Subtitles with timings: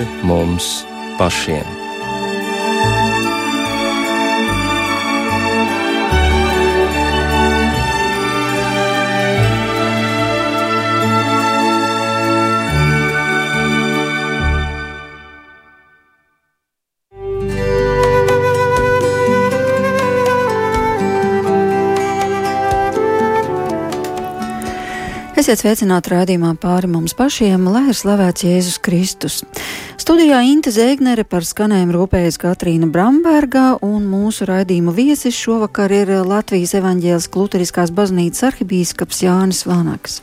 [0.00, 0.84] pāri mums
[1.18, 1.66] pašiem.
[25.40, 29.38] Esiet sveicināti rādījumā pāri mums pašiem, lai ir slavēts Jēzus Kristus.
[30.00, 36.72] Studijā Inte Zēgnere par skanējumu rūpējas Katrīna Bramberga, un mūsu raidījuma viesis šovakar ir Latvijas
[36.78, 40.22] evaņģēlas Kluteriskās baznīcas arhibīskaps Jānis Vanaks.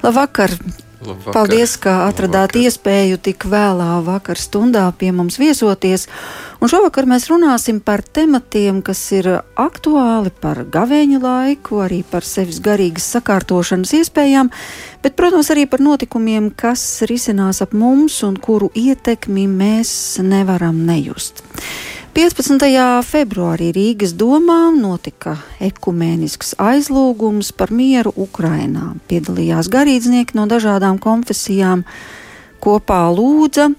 [0.00, 0.56] Labvakar!
[1.04, 1.34] Labvakar.
[1.36, 2.64] Paldies, ka atradāt Labvakar.
[2.64, 6.08] iespēju tik vēlā vakar stundā pie mums viesoties.
[6.58, 12.58] Un šovakar mēs runāsim par tematiem, kas ir aktuāli, par gavēņa laiku, arī par sevis
[12.58, 14.50] garīgas sakārtošanas iespējām,
[15.04, 19.92] bet, protams, arī par notikumiem, kas risinās ap mums un kuru ietekmi mēs
[20.26, 21.44] nevaram nejust.
[22.18, 22.66] 15.
[23.06, 28.96] februārī Rīgas domā notika ekumēnisks aizlūgums par mieru Ukrainā.
[29.06, 31.86] Piedalījās garīdznieki no dažādām konfesijām,
[32.58, 33.70] kopā lūdza,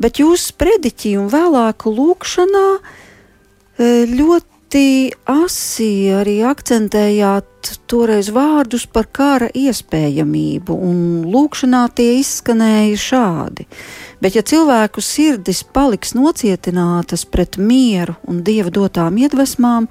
[0.00, 4.84] bet jūsu sprediķī un vēlāku lūkšanā e, ļoti
[5.28, 13.66] asi arī akcentējāt toreiz vārdus par kara iespējamību, un lūkšanā tie izskanēja šādi.
[14.20, 19.88] Bet, ja cilvēku sirdis paliks nocietinātas pret mieru un dieva dotām iedvesmām,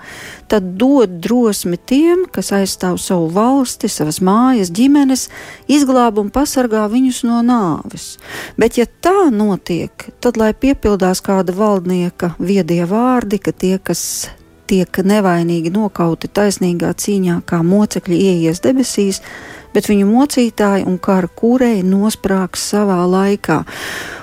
[0.52, 5.27] tad dod drosmi tiem, kas aizstāv savu valsti, savas mājas, ģimenes,
[5.66, 8.11] izglāb un pasargā viņus no nāves.
[8.59, 14.30] Bet, ja tā notiek, tad lai piepildās kāda valdnieka viedie vārdi, ka tie, kas
[14.69, 19.23] tiek nevainīgi nokauti taisnīgā cīņā, kā mocekļi ieies debesīs,
[19.73, 23.63] bet viņu mocītāji un kara kūrēji nosprāgs savā laikā.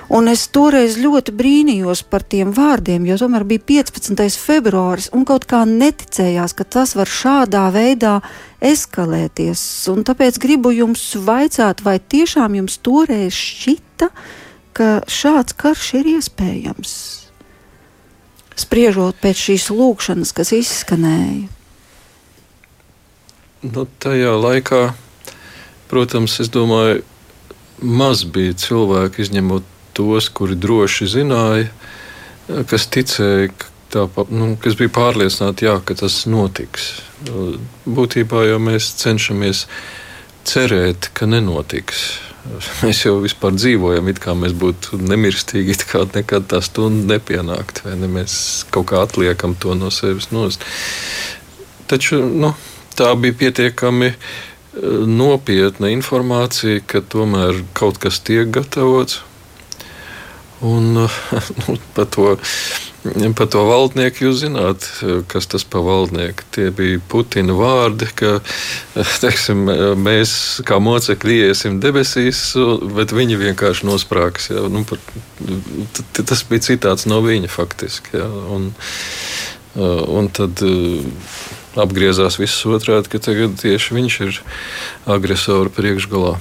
[0.07, 4.37] Un es toreiz ļoti brīnījos par tiem vārdiem, jo tomēr bija 15.
[4.39, 8.21] februāris un kaut kā neticējās, ka tas var šādā veidā
[8.63, 9.61] eskalēties.
[9.91, 14.07] Un tāpēc gribu jums vaicāt, vai tiešām jums toreiz šķita,
[14.77, 16.95] ka šāds karš ir iespējams?
[18.57, 21.51] Spriežot pēc šīs lūkšanas, kas izskanēja.
[23.67, 24.81] Nu, tajā laikā,
[25.91, 27.01] protams, es domāju,
[27.81, 31.69] maz bija cilvēku, izņemot tos, kuri droši zināja,
[32.69, 33.51] kas ticēja,
[33.93, 36.89] tā, nu, kas bija pārliecināti, jā, ka tas notiks.
[37.87, 39.65] Būtībā jau mēs cenšamies
[40.47, 42.07] cerēt, ka nenotiks.
[42.85, 47.81] Mēs jau vispār dzīvojam, it kā mēs būtu nemirstīgi, it kā nekad tā stunda nepienākt,
[47.83, 48.07] vai ne?
[48.07, 48.37] Mēs
[48.71, 50.63] kaut kā atliekam to no sevis nost.
[51.91, 52.53] Taču nu,
[52.95, 54.15] tā bija pietiekami eh,
[55.07, 59.21] nopietna informācija, ka tomēr kaut kas tiek gatavots.
[60.61, 60.93] Un
[61.67, 62.31] nu, par to,
[63.37, 64.87] pa to valdnieku jūs zināt,
[65.29, 66.47] kas tas par valdnieku.
[66.53, 68.39] Tie bija Putina vārdi, ka
[69.23, 69.67] teiksim,
[70.01, 70.33] mēs
[70.67, 72.41] kā mocekļi iesim debesīs,
[72.97, 74.49] bet viņi vienkārši nosprāgs.
[74.53, 74.65] Ja?
[74.71, 75.01] Nu, par,
[76.17, 78.17] tas bija citāts no viņa faktiski.
[78.17, 78.27] Ja?
[78.57, 78.71] Un,
[79.77, 80.65] un tad
[81.79, 84.41] apgriezās viss otrādi, ka tagad tieši viņš ir
[85.09, 86.35] agresora priekšgalā.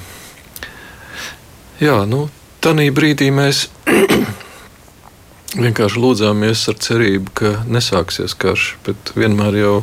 [1.83, 2.27] Jā, nu,
[2.65, 3.67] Tanī brīdī mēs
[5.65, 9.75] vienkārši lūdzāmies ar cerību, ka nesāksies karš, bet vienmēr jau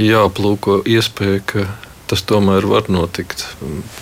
[0.00, 1.66] jāaplūko iespēja, ka
[2.10, 3.44] tas tomēr var notikt,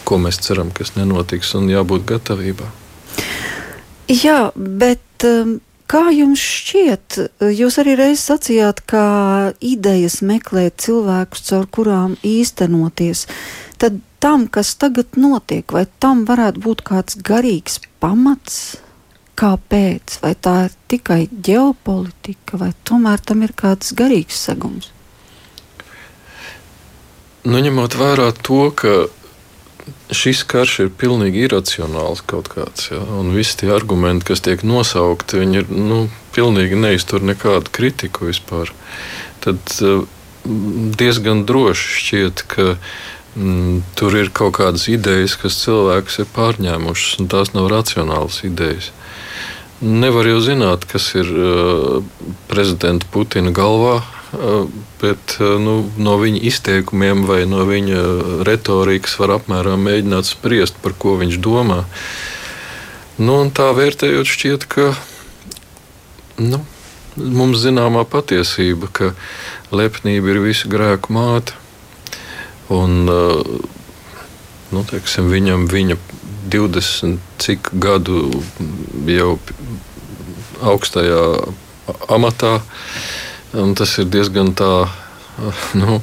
[0.04, 2.70] ko mēs ceram, kas nenotiks, un jābūt gatavībā.
[4.12, 5.58] Jā, bet um,
[5.90, 7.18] kā jums šķiet,
[7.54, 9.04] jūs arī reiz sacījāt, ka
[9.64, 13.26] idejas meklēt cilvēkus, caur kurām īstenoties,
[13.82, 18.80] tad tam, kas tagad notiek, vai tam varētu būt kāds garīgs pamats?
[19.34, 20.20] Kāpēc?
[20.22, 24.92] Vai tā ir tikai ģeopolitika, vai tomēr tam ir kāds garīgs segums?
[27.44, 28.94] Nu, ņemot vērā to, ka
[30.14, 35.40] šis karš ir pilnīgi iracionāls kaut kāds, ja, un visi tie argumenti, kas tiek nosaukti,
[35.42, 36.04] viņi ir nu,
[36.36, 38.72] pilnīgi neiztur nekādu kritiku vispār.
[39.44, 40.06] Tad uh,
[40.44, 42.72] diezgan droši šķiet, ka
[43.34, 48.92] Mm, tur ir kaut kādas idejas, kas cilvēkus ir pārņēmušas, un tās nav racionālas idejas.
[49.82, 51.96] Nevar jau zināt, kas ir uh,
[52.46, 54.04] prezidenta Putina galvā,
[55.00, 58.02] bet uh, nu, no viņa izteikumiem vai no viņa
[58.46, 61.84] retorikas var apmēram mēģināt spriest, par ko viņš domā.
[63.18, 64.90] Nu, tā vērtējot, šķiet, ka
[66.42, 66.64] nu,
[67.14, 69.12] mums zināmā patiesība, ka
[69.74, 71.54] lepnība ir visu grēku māte.
[72.72, 75.98] Un, nu, teiksim, viņam viņa
[76.50, 78.42] 20 cik gadu
[79.08, 79.36] jau
[80.64, 81.22] augstajā
[82.08, 82.58] amatā.
[83.54, 84.88] Tas ir diezgan tā,
[85.80, 86.00] nu,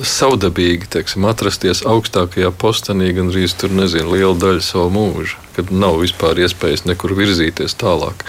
[0.00, 6.00] savdabīgi teiksim, atrasties augstākajā postenī, gan arī tur nezinu, lielu daļu savu mūžu, kad nav
[6.00, 8.24] vispār iespējas nekur virzīties tālāk.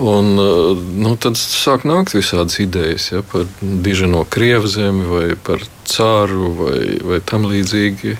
[0.00, 6.84] Un, nu, tad sāk nākt visādas idejas ja, par diženo krievzemi vai par cāru vai,
[7.04, 8.16] vai tam līdzīgi.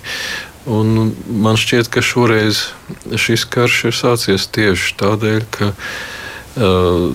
[0.70, 2.66] Un man šķiet, ka šoreiz
[3.16, 7.08] šis karš ir sācies tieši tādēļ, ka uh,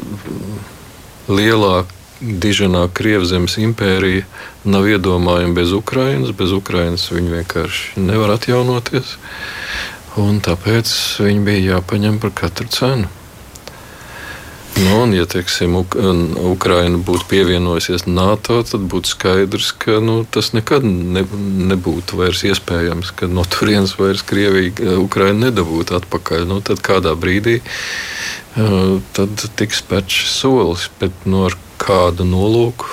[1.30, 4.24] lielāka diženā Krievzemes impērija
[4.64, 6.32] nav iedomājama bez Ukrainas.
[6.32, 9.18] Bez Ukrainas viņi vienkārši nevar atjaunoties.
[10.22, 10.90] Un tāpēc
[11.20, 13.12] viņi bija jāpaņem par katru cenu.
[14.76, 15.96] Nu, un, ja teiksim, Uk
[16.50, 21.24] Ukraina būtu pievienojusies NATO, tad būtu skaidrs, ka nu, tas nekad ne,
[21.72, 26.44] nebūtu vairs iespējams, ka no turienes vairs Krievija Ukraina nedabūtu atpakaļ.
[26.50, 32.90] Nu, tad kādā brīdī uh, tad tiks spērts šis solis, bet nu, ar kādu nolūku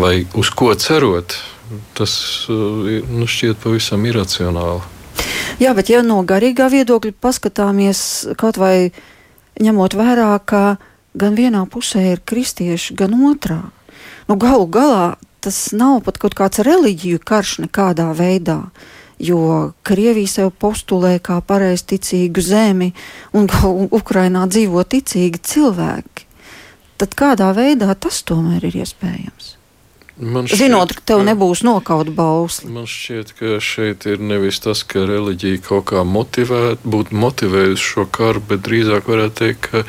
[0.00, 1.36] vai uz ko cerot,
[1.94, 2.16] tas
[2.50, 4.82] uh, nu, šķiet pavisam iracionāli.
[5.62, 8.02] Jā, bet ja no garīgā viedokļa paskatāmies
[8.40, 8.90] kaut vai
[9.60, 10.78] ņemot vērā, ka
[11.14, 13.62] gan vienā pusē ir kristieši, gan otrā,
[14.28, 18.62] nu galu galā tas nav pat kaut kāds reliģiju karš nekādā veidā
[19.20, 22.90] jo Krievija sev postulē kā pareizticīgu zemi,
[23.36, 23.48] un
[24.00, 26.28] Ukrainā dzīvo ticīgi cilvēki
[27.00, 29.54] tad kādā veidā tas tomēr ir iespējams?
[30.20, 32.68] Šķiet, Zinot, ka tev nebūs nokauta bausli.
[32.74, 38.04] Man šķiet, ka šeit ir nevis tas, ka reliģija kaut kā motivē, būtu motivējusi šo
[38.12, 39.84] karu, bet drīzāk varētu teikt, ka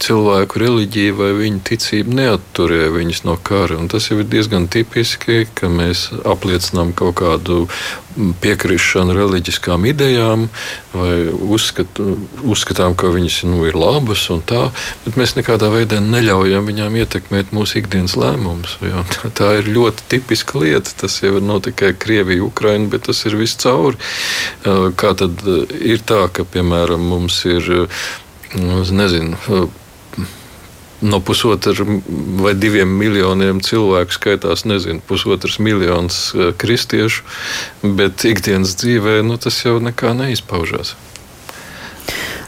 [0.00, 3.78] cilvēku reliģija vai viņa ticība neatturēja viņus no kara.
[3.80, 7.66] Un tas jau ir diezgan tipiski, ka mēs apliecinām kaut kādu
[8.42, 10.48] piekrišanu reliģiskām idejām,
[10.92, 12.00] vai uzskat,
[12.42, 14.64] uzskatām, ka viņas nu, ir labas un tā,
[15.04, 18.78] bet mēs nekādā veidā neļaujam viņām ietekmēt mūsu ikdienas lēmumus.
[19.38, 20.96] Tā ir ļoti tipiska lieta.
[21.04, 23.96] Tas jau nav tikai Krievija, Ukraina, bet tas ir viscaur.
[24.64, 25.44] Kā tad
[25.78, 27.70] ir tā, ka, piemēram, mums ir
[28.90, 29.38] nezinu,
[31.00, 31.72] no pusotra
[32.42, 37.24] vai diviem miljoniem cilvēku skaitās, nezinu, pusotrs miljons eh, kristiešu,
[37.82, 40.96] bet ikdienas dzīvē nu, tas jau nekā neizpaužās.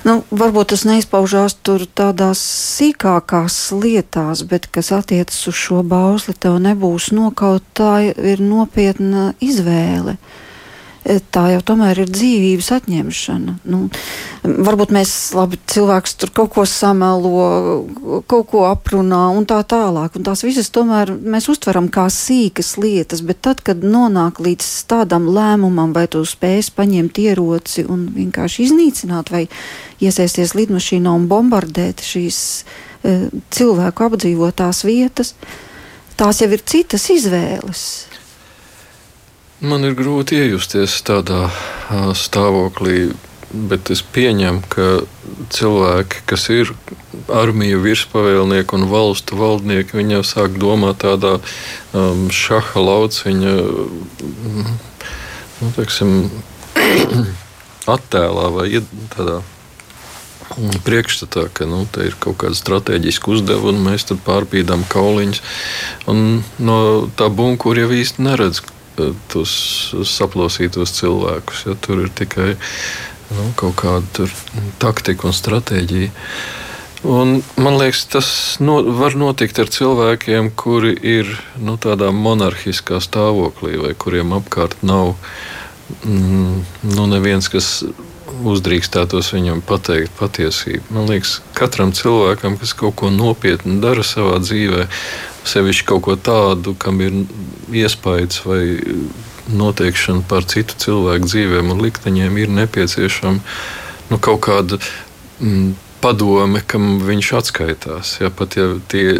[0.03, 6.59] Nu, varbūt tas neizpaužās tur tādās sīkākās lietās, bet kas attiecas uz šo bausli, tev
[6.59, 10.17] nebūs nokaut, tā ir nopietna izvēle.
[10.19, 10.52] Uh,
[11.03, 13.55] tā jau tomēr ir dzīvības atņemšana.
[13.71, 13.81] Nu,
[14.43, 17.83] varbūt mēs labi cilvēks tur kaut ko samelo,
[18.31, 20.15] kaut ko aprunā un tā tālāk.
[20.19, 25.27] Un tās visas tomēr mēs uztveram kā sīkas lietas, bet tad, kad nonāk līdz tādam
[25.33, 29.47] lēmumam, vai tu spēj paņemt ieroci un vienkārši iznīcināt vai
[30.03, 33.17] iesaisties lidmašīnā un bombardēt šīs e,
[33.55, 35.35] cilvēku apdzīvotās vietas,
[36.19, 38.12] tās jau ir citas izvēles.
[39.63, 41.45] Man ir grūti iejusties tādā
[42.19, 43.13] stāvoklī,
[43.71, 44.87] bet es pieņemu, ka
[45.55, 46.73] cilvēki, kas ir
[47.31, 53.55] armiju virspavēlnieki un valstu valdnieki, viņi jau sāk domāt tādā um, šaha lauciņa
[55.63, 56.13] nu, teiksim,
[57.97, 58.67] attēlā vai
[59.15, 59.39] tādā
[60.83, 65.43] priekšstatā, ka nu, te ir kaut kāda strateģiska uzdevuma, un mēs pārpīdām kauliņus.
[66.59, 66.79] No
[67.15, 68.65] tā bunkura jau īsti neredz,
[69.33, 69.53] tos
[70.09, 71.67] saplosītos cilvēkus.
[71.69, 72.55] Ja, tur ir tikai
[73.33, 74.29] nu, kaut kāda
[74.83, 76.13] taktika un stratēģija.
[77.03, 78.29] Un, man liekas, tas
[78.63, 85.17] no, var notikt ar cilvēkiem, kuri ir nu, tādā monarhiskā stāvoklī, vai kuriem apkārt nav
[86.07, 86.61] mm,
[86.93, 87.81] nu, neviens, kas
[88.53, 90.95] uzdrīkstētos viņam pateikt patiesību.
[90.95, 94.87] Man liekas, katram cilvēkam, kas kaut ko nopietnu dara savā dzīvē,
[95.49, 97.23] sevišķi kaut ko tādu, kam ir
[97.73, 98.63] iespējas vai
[99.53, 103.41] noteikšana par citu cilvēku dzīvēm un likteņiem, ir nepieciešama
[104.13, 104.79] nu, kaut kāda
[105.41, 105.73] mm,
[106.03, 108.17] padome, kam viņš atskaitās.
[108.23, 109.15] Ja, pat, ja tie,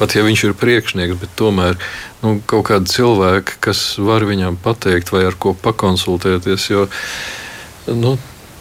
[0.00, 1.76] pat ja viņš ir priekšnieks, bet tomēr
[2.22, 6.70] nu, kaut kāda cilvēka, kas var viņam pateikt vai ar ko pakonsultēties.
[6.72, 6.86] Jo,
[7.96, 8.16] nu,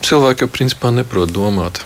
[0.05, 1.83] cilvēki principā neprot domāt.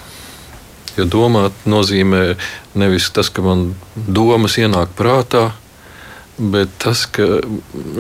[0.98, 2.36] Jo domāt nozīmē
[2.78, 5.50] nevis tas, ka man domas ienāk prātā,
[6.38, 7.26] bet tas, ka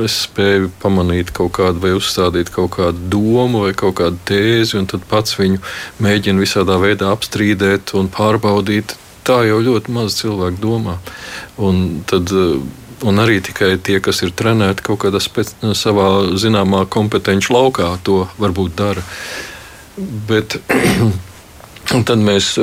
[0.03, 4.89] es spēju pamanīt kaut kādu vai uzstādīt kaut kādu domu vai kaut kādu tēzi, un
[4.89, 5.62] tad pats viņu
[6.03, 8.97] mēģinu visādā veidā apstrīdēt un pārbaudīt.
[9.23, 10.97] Tā jau ļoti maz cilvēku domā.
[11.63, 12.57] Un tad uh,
[13.03, 18.24] un arī tikai tie, kas ir trenēti kaut kādā spēc, savā zināmā kompetenci laukā, to
[18.39, 19.03] varbūt dara.
[20.29, 20.57] Bet
[22.07, 22.53] tad mēs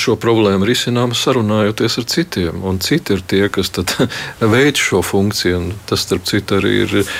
[0.00, 2.64] šo problēmu risinām sarunājoties ar citiem.
[2.66, 3.70] Un citi ir tie, kas
[4.54, 5.60] veic šo funkciju.
[5.60, 7.14] Un tas, starp citu, arī ir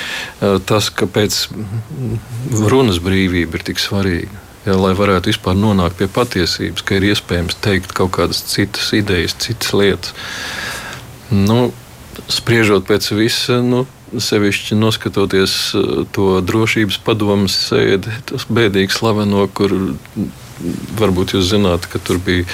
[0.68, 1.40] tas, kāpēc
[2.72, 4.44] runas brīvība ir tik svarīga.
[4.66, 9.36] Ja, lai varētu vispār nonākt pie patiesības, ka ir iespējams teikt kaut kādas citas idejas,
[9.40, 10.12] citas lietas.
[11.30, 11.70] Nu,
[12.32, 13.84] spriežot pēc visa, nu,
[14.16, 15.54] sevišķi noskatoties
[16.16, 19.74] to drošības padomus sēdi, tas bēdīgi slaveno, kur
[20.98, 22.46] varbūt jūs zināt, ka tur bija,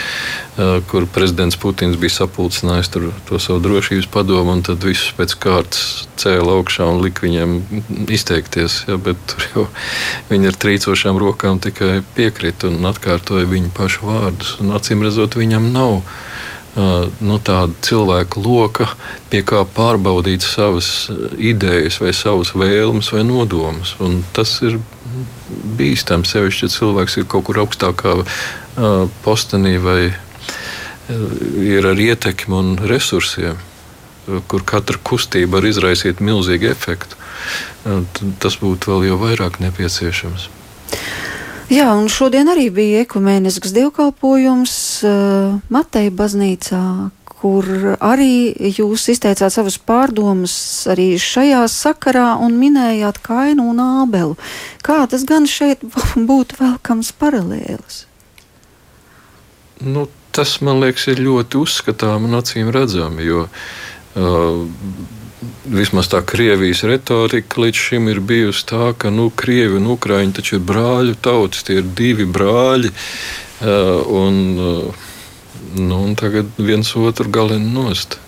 [0.90, 6.58] kur prezidents Putins bija sapulcinājis to savu drošības padomu, un tad visus pēc kārtas cēla
[6.58, 7.56] augšā un lika viņiem
[8.12, 8.82] izteikties.
[8.90, 9.66] Ja, bet tur jau
[10.30, 14.56] viņi ar trīcošām rokām tikai piekrita un atkārtoja viņu pašu vārdus.
[14.76, 16.02] Acīm redzot, viņam nav
[16.74, 18.88] nu, tāda cilvēka loka,
[19.30, 23.94] pie kā pārbaudīt savas idejas, vai savas vēlmes vai nodomus.
[24.02, 24.80] Un tas ir
[25.78, 26.26] bīstami.
[26.26, 28.26] Sevišķi, ja cilvēks ir kaut kur augstākā uh,
[29.22, 30.14] postenī vai
[31.60, 33.58] ir ar ietekmi un resursiem,
[34.48, 37.18] kur katra kustība var izraisīt milzīgu efektu,
[38.40, 40.48] tas būtu vēl vairāk nepieciešams.
[41.72, 44.74] Jā, un šodien arī bija ekumēnisks dievkalpojums
[45.08, 46.80] uh, Mateja baznīcā,
[47.24, 47.68] kur
[48.04, 50.54] arī jūs izteicāt savas pārdomas
[50.92, 54.36] arī šajā sakarā un minējāt Kainu un Ābelu.
[54.84, 55.86] Kā tas gan šeit
[56.30, 58.04] būtu velkams paralēlis?
[59.80, 60.06] Nu,
[60.36, 64.64] tas, man liekas, ir ļoti uzskatām un acīm redzami, jo uh,
[65.64, 70.58] vismaz tā Krievijas retorika līdz šim ir bijusi tā, ka nu, Krievi un Ukraiņi taču
[70.58, 72.92] ir brāļu tautas, tie ir divi brāļi.
[73.64, 75.10] Uh, un, uh,
[75.74, 78.18] Nu, tagad viens otru galina nost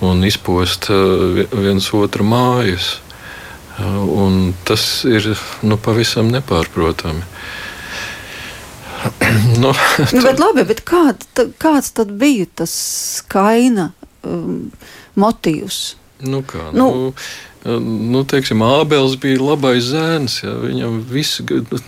[0.00, 2.96] un izpost uh, viens otru mājas.
[3.82, 5.26] Un tas ir
[5.64, 7.24] nu, pavisam nepārprotami.
[9.62, 11.24] nu, nu, bet labi, bet kād,
[11.60, 12.74] kāds tad bija tas
[13.32, 13.90] kaina
[14.22, 14.70] um,
[15.18, 15.80] motīvs?
[16.22, 16.86] Nu kā, nu,
[17.66, 20.36] nu, nu, teiksim, Ābels bija labais zēns.
[20.44, 21.40] Ja, viņam viss,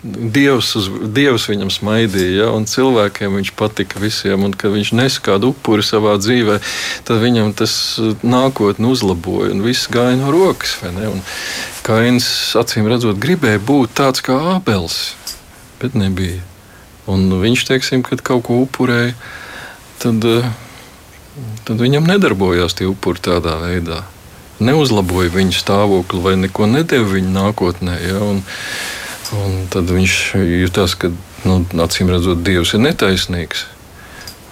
[0.03, 4.43] dievs, uz, dievs viņam smaidīja, ja, un cilvēkiem viņš patika visiem.
[4.47, 6.59] Un, kad viņš nesa kādu upuri savā dzīvē,
[7.07, 7.77] tad viņam tas
[8.27, 10.81] nākotnē uzlaboja, un viss gāja no rokas.
[11.87, 12.27] Kains,
[12.59, 15.15] acīm redzot, gribēja būt tāds kā Ābels,
[15.83, 16.43] bet nebija.
[17.11, 19.13] Un viņš, teiksim, kad kaut ko upurēja,
[20.03, 20.27] tad,
[21.69, 24.03] tad viņam nedarbojās tie upuri tādā veidā
[24.65, 28.01] neuzlaboja viņa stāvokli vai neko nedēva viņa nākotnē.
[28.05, 28.25] Ja?
[28.25, 28.43] Un,
[29.41, 30.19] un tad viņš
[30.65, 31.13] jutās, ka
[31.45, 33.69] nu, acīm redzot, Dievs ir netaisnīgs.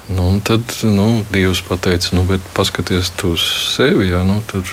[0.08, 3.40] Nu, tad nu, Dievs pateica, nu, paskaties uz
[3.76, 4.08] sevi.
[4.08, 4.66] Ja, nu, tad,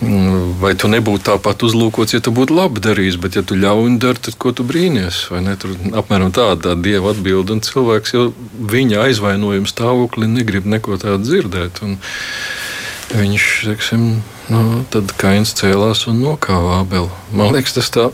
[0.00, 3.98] mm, vai tu nebūtu tāpat uzlūkots, ja tu būtu labi darījis, bet ja tu ļauni
[4.00, 5.26] dari, tad ko tu brīnies?
[5.60, 8.28] Tur apmēram tāda tā Dieva atbilde, un cilvēks jau
[8.72, 11.82] viņa aizvainojuma stāvoklī negrib neko tādu dzirdēt.
[11.82, 11.98] Un,
[13.14, 14.08] viņš, teiksim,
[14.46, 17.08] Nu, tad Kains cēlās un nokāva Ābelu.
[17.34, 18.04] Man liekas, tas tā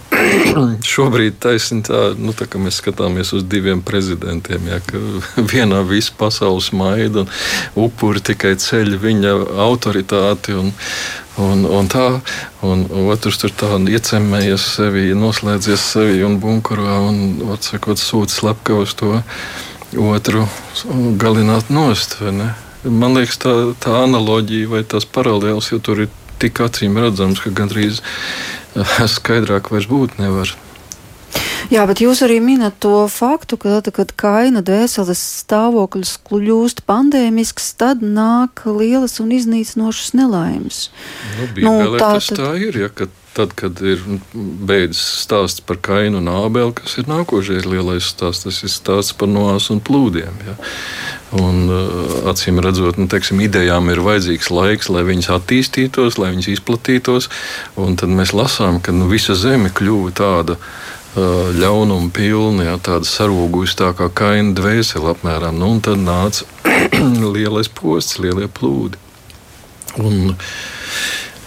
[0.94, 4.70] šobrīd taisnība tā, nu, tā, ka mēs skatāmies uz diviem prezidentiem.
[4.70, 4.78] Ja,
[5.52, 7.34] vienā visu pasaules maida un
[7.84, 10.56] upuri tikai ceļ viņa autoritāti.
[10.60, 10.72] Un,
[11.40, 12.20] Un, un tā,
[12.60, 17.22] un otrs tur tā iecemējies sevi, noslēdzies sevi un bunkurā un,
[17.54, 19.14] atsakot, sūta slepkavu uz to
[20.12, 20.44] otru
[21.16, 22.18] galināt nost.
[22.82, 26.10] Man liekas, tā, tā analoģija vai tās paralēlas, jo tur ir
[26.42, 30.56] tik acīm redzams, ka gandrīz eh, skaidrāk vairs būt nevar.
[31.72, 37.70] Jā, bet jūs arī minat to faktu, ka tad, kad kaina dvēseles stāvoklis kļūst pandēmisks,
[37.80, 40.84] tad nāk lielas un iznīcinošas nelaimes.
[41.38, 41.48] Nu,
[41.78, 42.36] nu, tā, tad...
[42.36, 44.02] tā ir, ja, kad tad, kad ir
[44.34, 49.30] beidzis stāsts par kainu un ābeli, kas ir nākošais lielais stāsts, tas ir stāsts par
[49.32, 50.42] noās un plūdiem.
[50.46, 50.56] Ja.
[51.32, 56.50] Un, uh, acīm redzot, nu, teiksim, idejām ir vajadzīgs laiks, lai viņas attīstītos, lai viņas
[56.52, 57.30] izplatītos.
[57.76, 63.78] Tad mēs lasām, ka nu, visa zeme kļuva tāda uh, ļaunuma pilna, ja, tāda sarūgusi
[63.80, 65.56] tā kā kaina dvēsele apmēram.
[65.56, 66.44] Nu, un tad nāca
[67.36, 69.00] lielais posts, lielie plūdi.
[70.04, 70.36] Un,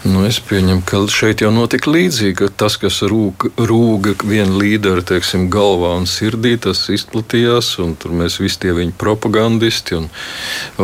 [0.06, 2.52] Nu, es pieņemu, ka šeit jau notika līdzīgi.
[2.60, 7.72] Tas, kas rūga, rūga viena līdera teiksim, galvā un sirdī, tas izplatījās.
[8.02, 10.06] Tur mēs visi tie viņa propagandisti, un,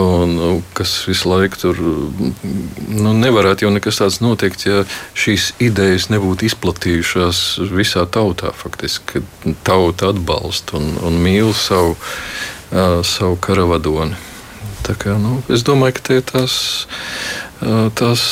[0.02, 4.82] un, kas visu laiku tur nu, nevarētu jau nekas tāds notikt, ja
[5.14, 7.44] šīs idejas nebūtu izplatījušās
[7.78, 8.56] visā tautā.
[8.58, 9.22] Faktiski,
[9.68, 11.94] tauta atbalsta un, un mīl savu,
[13.06, 14.18] savu karavadoni.
[14.82, 16.58] Tā kā, nu, es domāju, ka tie ir tās
[17.98, 18.24] tās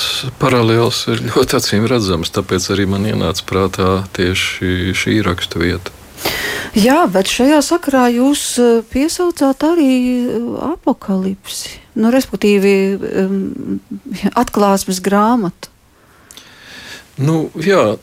[0.41, 2.33] paralēlas ir ļoti acīm redzamas.
[2.33, 5.95] Tāpēc arī man ienāca prātā tieši šī rakstu vieta.
[6.77, 8.43] Jā, bet šajā sakarā jūs
[8.91, 9.93] piesaucāt arī
[10.73, 12.73] apakalipsi, nu, respektīvi
[14.43, 15.71] atklāsmes grāmatu.
[17.19, 17.97] Nu, jā,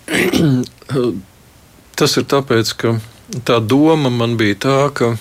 [1.98, 2.96] tas ir tāpēc, ka
[3.48, 5.12] tā doma man bija tā, ka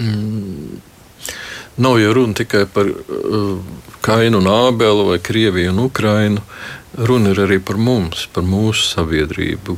[0.00, 0.82] mm,
[1.78, 3.58] nav jau runa tikai par uh,
[4.04, 6.42] Kainu un Ābelu vai Krieviju un Ukrainu.
[6.98, 9.76] Runa ir arī par mums, par mūsu sabiedrību,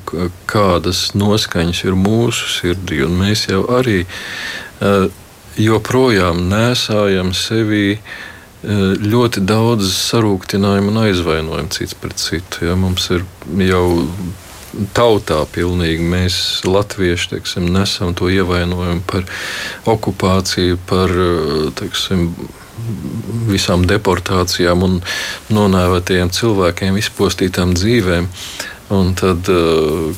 [0.48, 3.02] kādas noskaņas ir mūsu sirdī.
[3.04, 5.08] Mēs jau arī uh,
[5.60, 8.12] joprojām nesājam sevī uh,
[8.62, 12.66] ļoti daudz sarūktinājumu un aizvainojumu cits pret citu.
[12.68, 12.76] Ja?
[12.76, 13.24] Mums ir
[13.66, 13.84] jau
[14.96, 19.26] tautā pilnīgi mēs, latvieši, teiksim, nesam to ievainojumu par
[19.90, 21.14] okupāciju, par
[21.80, 22.30] teiksim,
[23.50, 24.98] visām deportācijām un
[25.52, 28.28] nonāvētajiem cilvēkiem, izpostītām dzīvēm.
[28.90, 30.08] Un tad uh,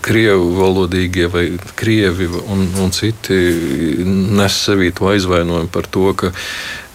[0.00, 1.42] krievu valodīgie vai
[1.76, 3.36] krievi un, un citi
[4.38, 6.30] nes sevī to aizvainojumu par to, ka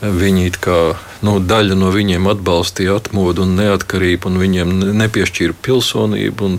[0.01, 0.79] viņi kā
[1.25, 6.51] nu, daļa no viņiem atbalstīja atmodu un neatkarību, un viņiem nepiešķīra pilsonību.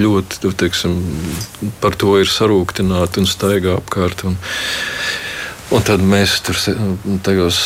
[0.00, 0.98] Ļoti teiksim,
[1.80, 4.26] par to ir sarūktināti un staigā apkārt.
[4.28, 4.40] Un,
[5.72, 6.58] Un tad mēs tur
[7.24, 7.56] tajos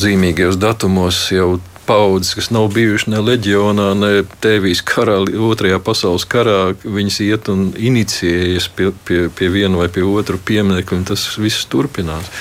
[0.00, 4.10] zīmīgajos datumos jau paudzes, kas nav bijušas ne leģionā, ne
[4.42, 10.06] Tēvijas karā, otrajā pasaules karā, viņas iet un inicijējas pie, pie, pie viena vai pie
[10.08, 12.32] otru pieminiektu, un tas viss turpinās.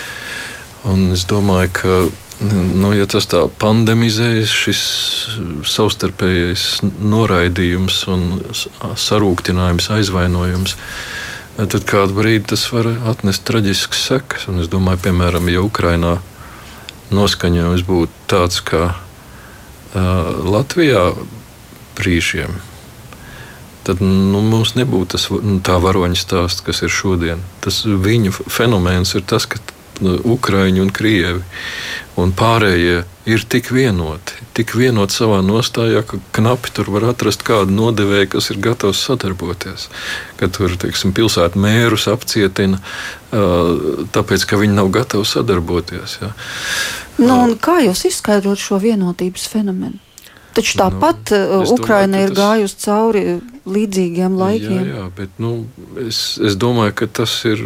[0.89, 1.97] Un es domāju, ka
[2.43, 4.81] nu, ja tas tā pandemizējas, šis
[5.69, 6.65] savstarpējais
[6.99, 8.25] noraidījums un
[8.99, 10.75] sarūktinājums, aizvainojums
[11.57, 14.47] tad kādu brīdi tas var atnest traģiskas sekas.
[14.49, 16.17] Un es domāju, piemēram, ja Ukrainā
[17.13, 21.11] noskaņojums būtu tāds, kā uh, Latvijā
[21.97, 22.55] brīžiem,
[23.85, 27.43] tad nu, mums nebūtu tas, nu, tā varoņa stāsts, kas ir šodien.
[27.61, 29.61] Tas viņu fenomens ir tas, ka
[30.01, 31.43] Ukrāņi un Krievi
[32.17, 37.73] un pārējie ir tik vienoti, tik vienoti savā nostājā, ka knapi tur var atrast kādu
[37.73, 39.87] nodevēju, kas ir gatavs sadarboties.
[40.39, 42.81] Kad tur pilsētu mērus apcietina,
[43.31, 46.19] tāpēc ka viņi nav gatavi sadarboties.
[46.21, 46.33] Ja.
[47.21, 50.01] Nu, kā jūs izskaidrot šo vienotības fenomenu?
[50.53, 52.37] Taču tāpat nu, Ukraina ir tas...
[52.37, 53.23] gājusi cauri
[53.65, 54.83] līdzīgiem laikiem.
[54.85, 55.55] Jā, jā bet nu,
[56.03, 57.63] es, es domāju, ka tas ir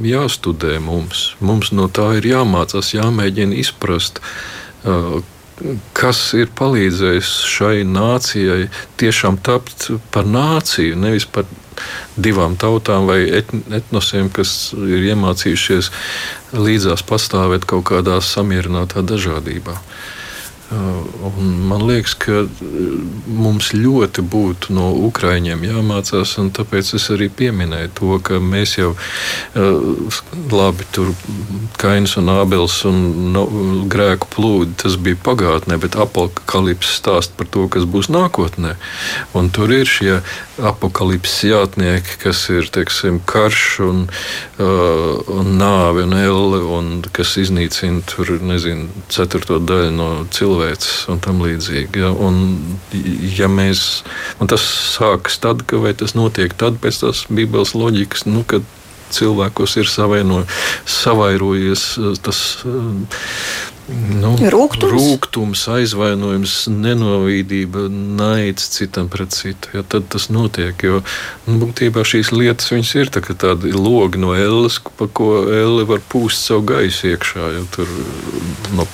[0.00, 1.32] jāstudē mums.
[1.40, 4.22] Mums no tā ir jāmācās, jāmēģina izprast.
[4.82, 5.20] Uh,
[5.94, 8.66] kas ir palīdzējis šai nācijai
[8.98, 11.46] tiešām tapt par nāciju, nevis par
[12.16, 15.92] divām tautām vai etnosiem, kas ir iemācījušies
[16.56, 19.76] līdzās pastāvēt kaut kādā samierinātā dažādībā.
[19.76, 20.18] Uh,
[20.72, 22.50] un man liekas, ka uh,
[23.26, 28.92] mums ļoti būtu no Ukraiņiem jāmācās, un tāpēc es arī pieminēju to, ka mēs jau
[28.94, 30.20] uh,
[30.52, 31.12] labi tur
[31.80, 33.02] Kains un Ābels un
[33.34, 33.44] no,
[33.92, 38.76] grēku plūdi, tas bija pagātnē, bet apakalips stāst par to, kas būs nākotnē.
[39.36, 40.20] Un tur ir šie
[40.62, 44.04] apakalips jātnieki, kas ir, teiksim, karš un,
[44.62, 51.08] uh, un nāve un elle, un kas iznīcina tur, nezinu, ceturto daļu no cilvēkiem cilvēks
[51.10, 52.02] un tam līdzīgi.
[52.02, 52.78] Ja, un,
[53.36, 54.02] ja mēs,
[54.40, 58.62] un tas sākas tad, ka vai tas notiek tad pēc tās Bībeles loģikas, nu, kad
[59.12, 60.44] cilvēkos ir savaino,
[60.88, 62.40] savairojies tas.
[63.92, 64.92] Nu, rūkums.
[64.92, 69.72] rūkums, aizvainojums, nenovīdība, naids citam pret citu.
[69.76, 70.76] Ja, tad tas notiek.
[70.82, 71.02] Jo
[71.46, 76.48] nu, būtībā šīs lietas ir tā, tādi logi no elles, pa ko elle var pūst
[76.48, 77.52] savu gaisu iekšā.
[77.58, 77.90] Ja, tur,
[78.78, 78.88] no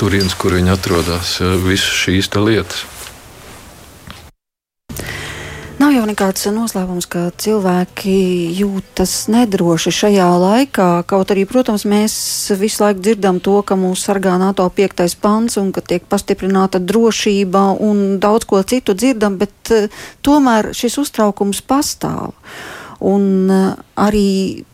[0.00, 2.86] turienes, kur viņi atrodas, visas šīs lietas.
[5.84, 8.12] Nav jau nekāds noslēpums, ka cilvēki
[8.56, 10.86] jūtas nedroši šajā laikā.
[11.04, 12.14] Kaut arī, protams, mēs
[12.56, 17.66] visu laiku dzirdam to, ka mūs sargā NATO piektais pants un ka tiek pastiprināta drošība
[17.84, 22.32] un daudz ko citu dzirdam, bet uh, tomēr šis uztraukums pastāv.
[23.04, 24.64] Un uh, arī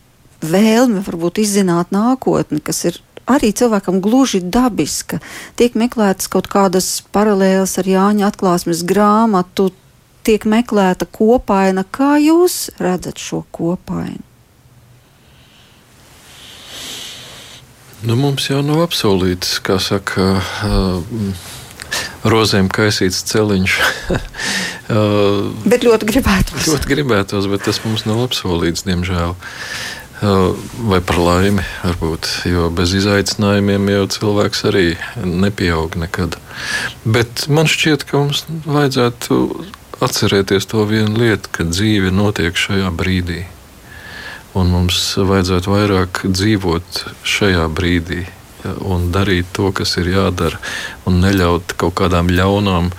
[0.47, 5.19] vēlme varbūt izzināt nākotni, kas ir arī cilvēkam gluži dabiska.
[5.59, 9.73] Tiek meklētas kaut kādas paralēlas ar Jāņa atklāsmes grāmatu,
[10.27, 11.85] tiek meklēta kopaina.
[11.85, 14.27] Kā jūs redzat šo kopainu?
[18.01, 21.51] Nu, mums jau nav apsolīts, kā saka, uh,
[22.25, 23.75] rozēm kaisīts celiņš.
[24.17, 26.65] uh, bet ļoti gribētos.
[26.65, 29.37] Ļoti gribētos, bet tas mums nav apsolīts, diemžēl.
[30.85, 34.87] vai par laimi, varbūt, jo bez izaicinājumiem jau cilvēks arī
[35.25, 36.37] nepieaug nekad.
[37.05, 39.39] Bet man šķiet, ka mums vajadzētu
[40.05, 43.45] atcerēties to vienu lietu, ka dzīve notiek šajā brīdī.
[44.59, 48.25] Un mums vajadzētu vairāk dzīvot šajā brīdī,
[48.65, 50.61] un darīt to, kas ir jādara,
[51.09, 52.91] un neļaut kaut kādām ļaunām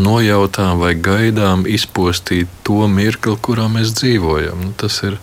[0.00, 4.66] nojautām vai gaidām izpostīt to mirkli, kurā mēs dzīvojam.
[4.66, 5.18] Nu, tas ir.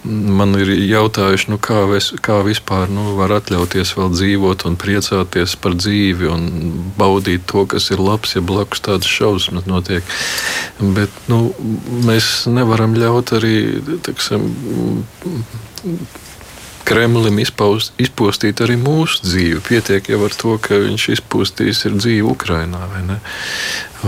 [0.00, 5.58] Man ir jautājuši, nu, kā, ves, kā vispār nu, var atļauties vēl dzīvot un priecāties
[5.60, 6.46] par dzīvi un
[6.96, 10.16] baudīt to, kas ir labs, ja blakus tādas šausmas notiek.
[10.80, 11.50] Bet nu,
[12.08, 13.54] mēs nevaram ļaut arī
[14.08, 14.48] teksim,
[16.88, 19.60] Kremlim izpaust, izpostīt arī mūsu dzīvi.
[19.66, 22.82] Pietiek jau ar to, ka viņš izpostīs dzīvi Ukrajinā.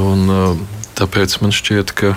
[0.01, 0.63] Un, um,
[0.99, 2.17] tāpēc man šķiet, ka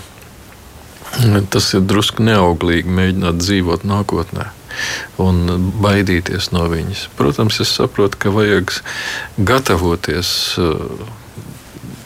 [1.54, 4.50] tas ir drusku neauglīgi mēģināt dzīvot nākotnē
[5.22, 7.06] un baidīties no viņas.
[7.16, 8.74] Protams, es saprotu, ka vajag
[9.38, 10.32] gatavoties.
[10.60, 11.06] Uh,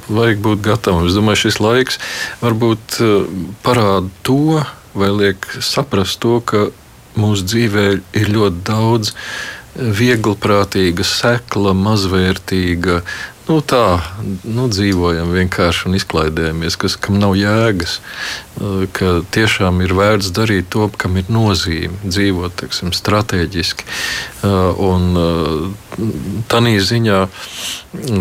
[0.09, 1.07] vajag būt gatavam.
[1.07, 1.99] Es domāju, šis laiks
[2.41, 3.25] varbūt uh,
[3.65, 4.59] parāda to,
[4.97, 6.69] vai liek saprast to, ka
[7.17, 7.87] mūsu dzīvē
[8.19, 9.13] ir ļoti daudz
[9.79, 13.01] vieglprātīga, sekla, mazvērtīga.
[13.49, 13.97] Nu, tā
[14.45, 17.95] nu, dzīvojam vienkārši un izklaidējamies, kas, kam nav jēgas.
[18.93, 23.87] Ka tiešām ir vērts darīt to, kam ir nozīme, dzīvot teksim, strateģiski.
[24.85, 25.09] Un
[26.51, 27.19] tādā ziņā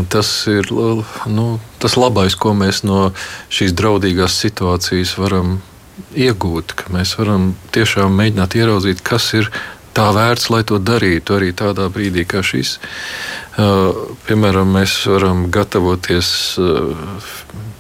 [0.09, 1.49] tas ir nu,
[1.83, 3.11] tas labais, ko mēs no
[3.53, 5.59] šīs draudīgās situācijas varam
[6.15, 9.51] iegūt, ka mēs varam tiešām mēģināt ieraudzīt, kas ir
[9.97, 12.77] tā vērts, lai to darītu arī tādā brīdī, kā šis.
[13.59, 16.31] Uh, piemēram, mēs varam gatavoties
[16.63, 17.25] uh,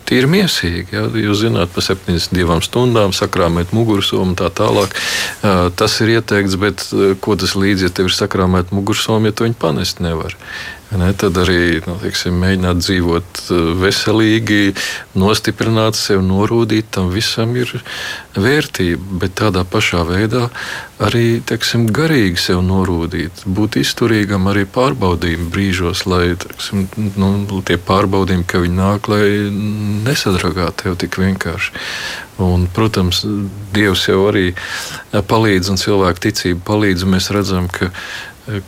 [0.08, 0.96] tīri miesīgi.
[0.96, 1.04] Ja?
[1.06, 4.96] Jūs zināt, pa 72 stundām sakrāmēt mugursomu un tā tālāk.
[5.42, 9.36] Uh, tas ir ieteikts, bet uh, ko tas līdzi, ja tev ir sakrāmēt mugursomu, ja
[9.36, 10.36] tu viņu panest nevar?
[10.88, 14.72] Ne, tad arī nu, teiksim, mēģināt dzīvot uh, veselīgi,
[15.20, 17.74] nostiprināt sevi, norūdīt tam visam ir
[18.32, 19.18] vērtība.
[19.20, 20.46] Bet tādā pašā veidā
[21.04, 26.86] arī teiksim, garīgi sevi norūdīt, būt izturīgam arī pārbaudījumu brīžos, lai teiksim,
[27.20, 27.34] nu,
[27.68, 29.28] tie pārbaudījumi, ka viņi nāk, lai
[30.08, 31.84] nesadragā tev tik vienkārši.
[32.40, 33.24] Un, protams,
[33.74, 34.54] Dievs jau arī
[35.12, 37.04] palīdz, un cilvēku ticība palīdz.
[37.10, 37.90] Mēs redzam, ka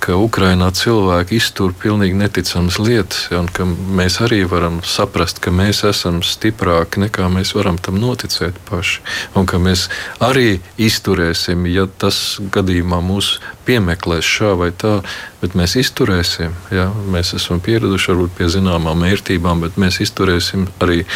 [0.00, 5.52] ka Ukrainā cilvēki iztur pilnīgi neticamas lietas, ja, un ka mēs arī varam saprast, ka
[5.54, 9.00] mēs esam stiprāki nekā mēs varam tam noticēt paši.
[9.38, 9.86] Un ka mēs
[10.20, 13.38] arī izturēsim, ja tas gadījumā mūs
[13.68, 14.98] piemeklēs šā vai tā,
[15.40, 16.56] bet mēs izturēsim.
[16.74, 21.06] Ja, mēs esam pieraduši varbūt pie zināmām vērtībām, bet mēs izturēsim arī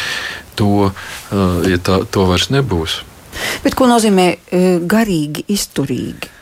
[0.57, 0.89] to,
[1.69, 3.03] ja tā, to vairs nebūs.
[3.65, 4.29] Bet ko nozīmē
[4.87, 6.35] garīgi izturīgi?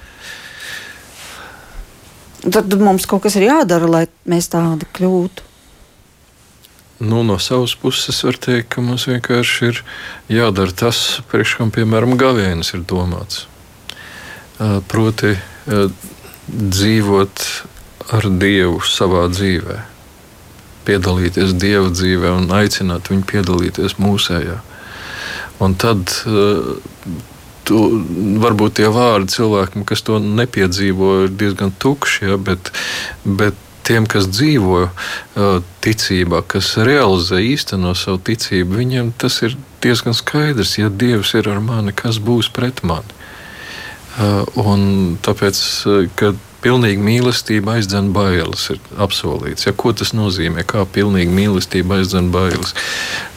[2.43, 5.49] Tad mums kaut kas ir jādara, lai mēs tādi kļūtu.
[7.03, 9.79] Nu, no savas puses var teikt, ka mums vienkārši ir
[10.32, 10.99] jādara tas,
[11.32, 13.45] priekš kam, piemēram, gavienis ir domāts.
[14.91, 15.34] Proti,
[16.47, 17.43] dzīvot
[18.13, 19.79] ar Dievu savā dzīvē,
[20.88, 24.60] piedalīties Dieva dzīvē un aicināt viņu piedalīties mūsējā.
[25.63, 26.12] Un tad
[27.67, 27.82] tu,
[28.43, 32.71] varbūt tie vārdi cilvēkam, kas to nepiedzīvo, ir diezgan tukši, ja, bet,
[33.23, 34.86] bet tiem, kas dzīvo
[35.84, 40.78] ticībā, kas realizē īsteno savu ticību, viņiem tas ir diezgan skaidrs.
[40.80, 43.19] Ja Dievs ir ar mani, kas būs pret mani?
[44.60, 45.60] Un tāpēc,
[46.19, 49.67] kad Pilnīga mīlestība aizdzen bailes, ir apsolīts.
[49.67, 50.63] Ja, ko tas nozīmē?
[50.63, 52.71] Kā pilnīga mīlestība aizdzen bailes?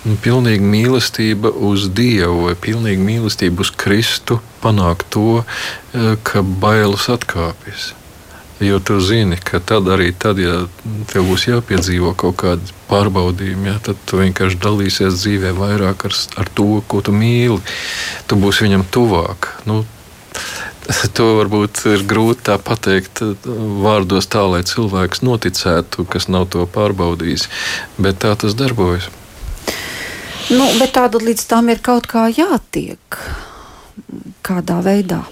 [0.05, 7.09] Nu, pilnīga mīlestība uz Dievu vai pilnīga mīlestība uz Kristu panāk to, eh, ka bailes
[7.11, 7.93] atkāpjas.
[8.61, 10.63] Jo tu zini, ka tad arī tad, ja
[11.13, 16.49] tev būs jāpiedzīvo kaut kādi pārbaudījumi, ja, tad tu vienkārši dalīsies dzīvē vairāk ar, ar
[16.57, 17.61] to, ko tu mīli.
[18.27, 19.51] Tu būsi viņam tuvāk.
[19.69, 19.83] Nu,
[21.19, 23.23] To varbūt ir grūti pateikt
[23.83, 27.49] vārdos tā, lai cilvēks noticētu, kas nav to pārbaudījis.
[27.99, 29.09] Bet tā tas darbojas.
[30.47, 33.19] Nu, bet tāda līdz tam ir kaut kā jātiek.
[34.47, 35.25] Kādā veidā?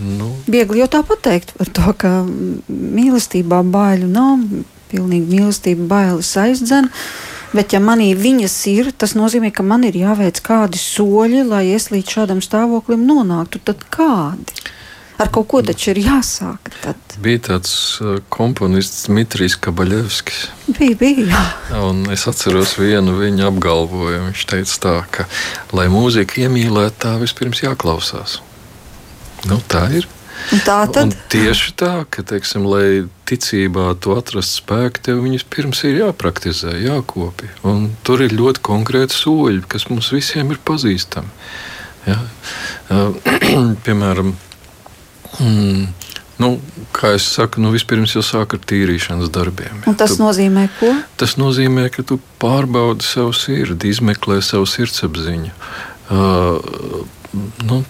[0.00, 0.32] Nu.
[0.50, 4.46] Viegli jau tā pateikt par to, ka mīlestībā baiļu nav,
[4.90, 6.88] pilnīgi mīlestība bailes aizdzen.
[6.88, 11.64] Uh, Bet, ja manī viņas ir, tas nozīmē, ka man ir jāveic kādi soļi, lai
[11.74, 13.58] es līdz šādam stāvoklim nonāktu.
[13.66, 14.54] Tad kādi?
[15.20, 16.70] Ar kaut ko taču ir jāsāk.
[16.80, 17.00] Tad.
[17.20, 20.38] Bija tāds uh, komponists Dmitrijs Kabaļevskis.
[20.78, 21.26] Bija, bija.
[21.34, 21.82] Jā.
[21.90, 24.30] Un es atceros vienu viņa apgalvojumu.
[24.30, 25.26] Viņš teica, tā, ka,
[25.76, 28.38] lai mūziku iemīlētu, tā vispirms jāklausās.
[29.50, 30.08] Nu, tā ir.
[30.64, 35.82] Tā tad Un tieši tā, ka, teiksim, lai ticībā to atrast spēku, tev viņus pirms
[35.86, 37.52] ir jāpraktizē, jākopja.
[37.68, 41.30] Un tur ir ļoti konkrēti soļi, kas mums visiem ir pazīstami.
[42.08, 42.18] Ja?
[43.84, 44.32] Piemēram,
[45.38, 45.84] mm,
[46.42, 46.50] nu,
[46.96, 49.84] kā jau saku, nu, vispirms jau sāk ar tīrīšanas darbiem.
[49.90, 50.90] Un tas tu, nozīmē ko?
[51.20, 55.54] Tas nozīmē, ka tu pārbaudi savu sirdi, izmeklē savu sirdsapziņu.
[56.10, 57.04] Uh,
[57.68, 57.84] nu,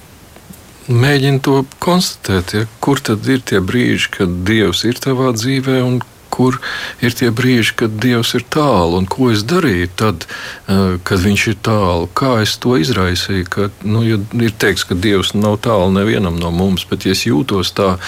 [0.90, 6.00] mēģini to konstatēt, ja, kur tad ir tie brīži, kad Dievs ir tavā dzīvē un
[6.30, 6.56] kur
[7.04, 10.26] ir tie brīži, kad Dievs ir tālu un ko es darīju tad,
[10.70, 12.08] eh, kad Viņš ir tālu.
[12.14, 13.48] Kā es to izraisīju?
[13.50, 17.74] Ka, nu, ir teikts, ka Dievs nav tālu nevienam no mums, bet ja es jūtos
[17.76, 17.98] tā,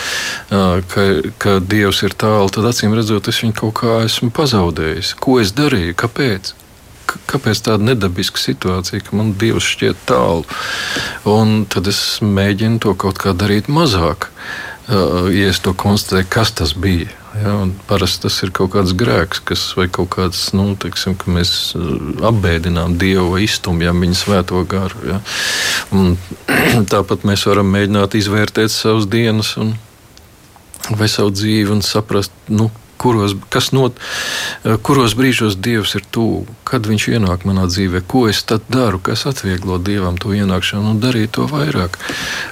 [0.50, 1.04] eh, ka,
[1.38, 5.14] ka Dievs ir tālu, tad acīm redzot, es viņu kaut kā esmu pazaudējis.
[5.20, 5.94] Ko es darīju?
[5.94, 6.54] Kāpēc?
[7.30, 10.44] Kāpēc tāda nedabiska situācija, ka man Dievs šķiet tālu.
[11.28, 14.30] Un tad es mēģinu to kaut kā darīt mazāk.
[14.90, 17.12] Uh, ja es to konstatēju, kas tas bija.
[17.38, 17.54] Ja,
[17.88, 21.94] parasti tas ir kaut kāds grēks, kas, vai kaut kāds, nu, teiksim, ka mēs uh,
[22.28, 25.06] apbēdinām Dievu vai iztumjam viņa svēto garu.
[25.08, 25.20] Ja.
[25.96, 26.18] Un,
[26.92, 29.72] tāpat mēs varam mēģināt izvērtēt savas dienas un,
[30.98, 32.68] vai savu dzīvi un saprast, nu,
[33.02, 33.34] kuros,
[33.74, 33.98] not,
[34.64, 39.00] eh, kuros brīžos Dievs ir tuvu, kad Viņš ienāk manā dzīvē, ko es tad daru,
[39.02, 41.98] kas atvieglo Dievam to ienākšanu un darīt to vairāk.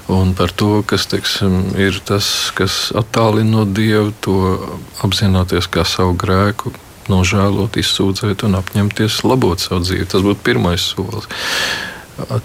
[0.09, 4.59] Un par to, kas teiksim, ir tas, kas attālina no Dieva, to
[5.05, 6.75] apzināties kā savu grēku.
[7.11, 10.07] Nožēlot, izsūdzēt un apņemties labot savu dzīvi.
[10.07, 11.27] Tas būtu pirmais solis.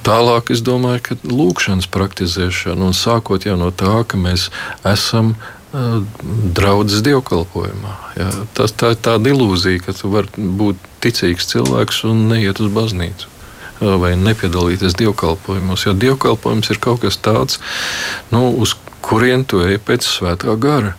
[0.06, 4.48] Tālāk es domāju, ka lūkšanas praktizēšana un sākot jau no tā, ka mēs
[4.88, 5.36] esam
[6.56, 7.94] draudzes dievkalpojumā.
[8.20, 8.30] Ja?
[8.58, 13.32] Tas, tā ir tāda ilūzija, ka tu vari būt ticīgs cilvēks un neiet uz baznīcu.
[13.82, 15.84] Vai nepiedalīties dievkalpojumos.
[15.84, 17.60] Jo dievkalpojums ir kaut kas tāds,
[18.32, 20.96] nu, uz kurien tu ej pēc svētā gara.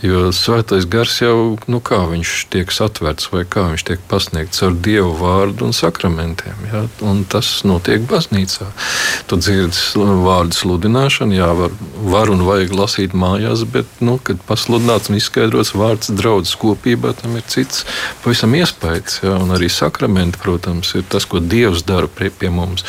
[0.00, 4.72] Jo svētais gars jau, nu kā viņš tiek satverts vai kā viņš tiek pasniegts ar
[4.72, 6.56] dievu vārdu un sakramentiem.
[6.70, 6.86] Ja?
[7.04, 8.70] Un tas notiek baznīcā.
[9.28, 11.76] Tu dzirdi vārdu sludināšanu, jā, var,
[12.14, 17.36] var un vajag lasīt mājās, bet, nu, kad pasludināts un izskaidrots vārds draudzes kopībā, tam
[17.36, 17.84] ir cits
[18.24, 19.20] pavisam iespējas.
[19.26, 19.36] Ja?
[19.36, 22.88] Un arī sakramenti, protams, ir tas, ko Dievs dara pie, pie mums.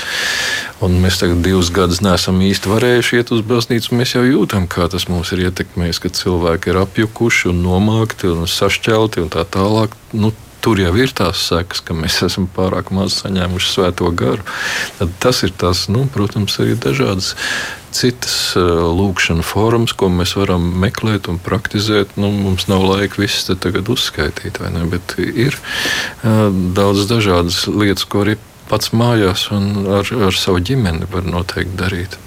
[0.82, 3.94] Un mēs tagad divus gadus neesam īsti varējuši iet uz baznīcu.
[4.00, 8.48] Mēs jau jūtam, kā tas mūs ir ietekmējis, kad cilvēki ir apjukuši un nomākti un
[8.48, 9.98] sašķelti un tā tālāk.
[10.14, 14.44] Nu, Tur jau ir tās sekas, ka mēs esam pārāk maz saņēmuši svēto garu.
[15.00, 17.32] Tad tas ir tas, nu, protams, arī dažādas
[17.90, 22.14] citas uh, lūkšanas formas, ko mēs varam meklēt un praktizēt.
[22.14, 24.86] Nu, mums nav laika visas tagad uzskaitīt, ne?
[24.94, 28.38] Bet ir uh, daudz dažādas lietas, ko arī
[28.70, 32.22] pats mājās un ar, ar savu ģimeni var noteikti darīt.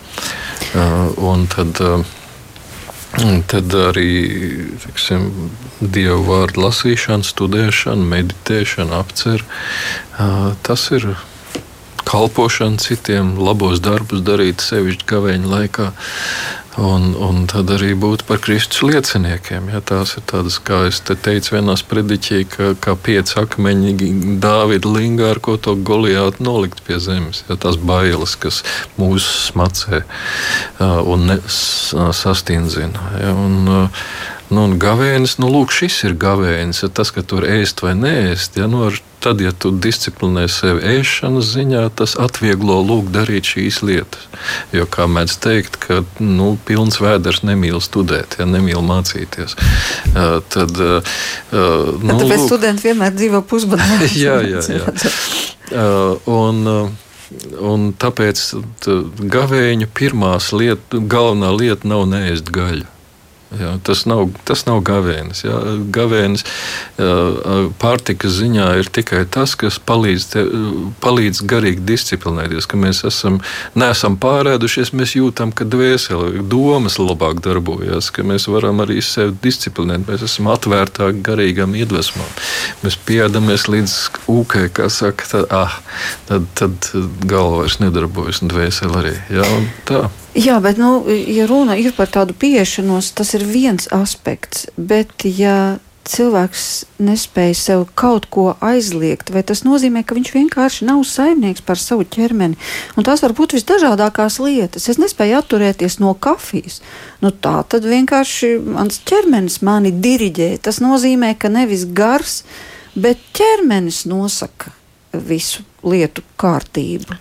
[0.75, 2.03] Uh, un tad, uh,
[3.46, 4.11] tad arī
[4.83, 5.29] tiksim,
[5.81, 9.44] dievu vārdu lasīšana, studēšana, meditēšana, apcer.
[10.66, 11.07] Tas ir
[12.05, 15.88] kalpošana citiem, labos darbus darīt sevišķi gavēņa laikā.
[16.75, 19.69] Un, un tad arī būt par Kristus lieciniekiem.
[19.71, 24.11] Ja, tās ir tādas, kā es te teicu, vienā sprediķī, ka, kā pieci akmeņi
[24.43, 27.45] Dāvida lingā, ar ko to goliātu nolikt pie zemes.
[27.47, 28.65] Ja, tās bailes, kas
[28.99, 30.03] mūs smacē
[30.83, 33.07] un ne, sastindzina.
[33.23, 33.79] Ja, un,
[34.52, 36.83] Nu, un gavēnis, nu, lūk, šis ir gavēnis.
[36.85, 38.85] Ja tas, ka tur ēst vai nēst, ja, nu,
[39.24, 44.26] tad, ja tu disciplinē sevi ēšanas ziņā, tas atvieglo lūk darīt šīs lietas.
[44.76, 49.57] Jo, kā mēdz teikt, ka nu, pilns vēders nemīl studēt, ja nemīl mācīties.
[50.12, 51.16] Uh, tad, uh,
[52.04, 53.88] nu, tāpēc lūk, studenti vienmēr dzīvo pusbadā.
[54.26, 54.92] jā, jā, jā.
[55.72, 57.00] Uh, un, uh,
[57.64, 58.40] Un tāpēc
[59.33, 62.87] gavēņa pirmā lieta, galvenā lieta nav neēst gaļu.
[63.61, 65.45] Jā, tas, nav, tas nav gavēnis.
[65.47, 65.59] Jā.
[65.95, 66.45] Gavēnis
[67.81, 70.45] pārtikas ziņā ir tikai tas, kas palīdz, te,
[71.05, 72.69] palīdz garīgi disciplinēties.
[72.71, 73.40] Ka mēs esam,
[73.79, 80.09] neesam pārēdušies, mēs jūtam, ka dvēsele, domas labāk darbojas, ka mēs varam arī sevi disciplinēt.
[80.09, 82.27] Mēs esam atvērtāki garīgam iedvesmam.
[82.85, 83.97] Mēs pieedamies līdz
[84.31, 85.79] ūkai, kā saka, tad, ah,
[86.31, 86.90] tad, tad
[87.29, 89.17] galva vairs nedarbojas un dvēsele arī.
[89.33, 89.49] Jā,
[89.88, 90.07] tā.
[90.35, 94.66] Jā, bet, nu, ja runa ir par tādu pieešanos, tas ir viens aspekts.
[94.75, 96.64] Bet, ja cilvēks
[97.01, 102.05] nespēja sev kaut ko aizliegt, vai tas nozīmē, ka viņš vienkārši nav saimnieks par savu
[102.05, 102.59] ķermeni?
[102.99, 104.88] Un tās var būt visdažādākās lietas.
[104.90, 106.81] Es nespēju atturēties no kafijas.
[107.23, 110.51] Nu, tā tad vienkārši mans ķermenis mani diriģē.
[110.66, 112.42] Tas nozīmē, ka nevis gars,
[112.99, 114.75] bet ķermenis nosaka
[115.14, 117.16] visu lietu kārtību.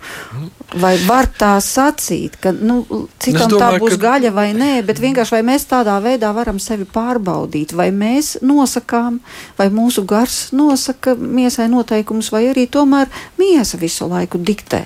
[0.82, 2.80] Vai var tā sacīt, ka nu,
[3.22, 4.02] citam domāju, tā būs ka...
[4.08, 9.20] gaļa vai nē, bet vienkārši vai mēs tādā veidā varam sevi pārbaudīt, vai mēs nosakām,
[9.60, 14.86] vai mūsu gars nosaka miesai noteikumus, vai arī tomēr miesa visu laiku diktē.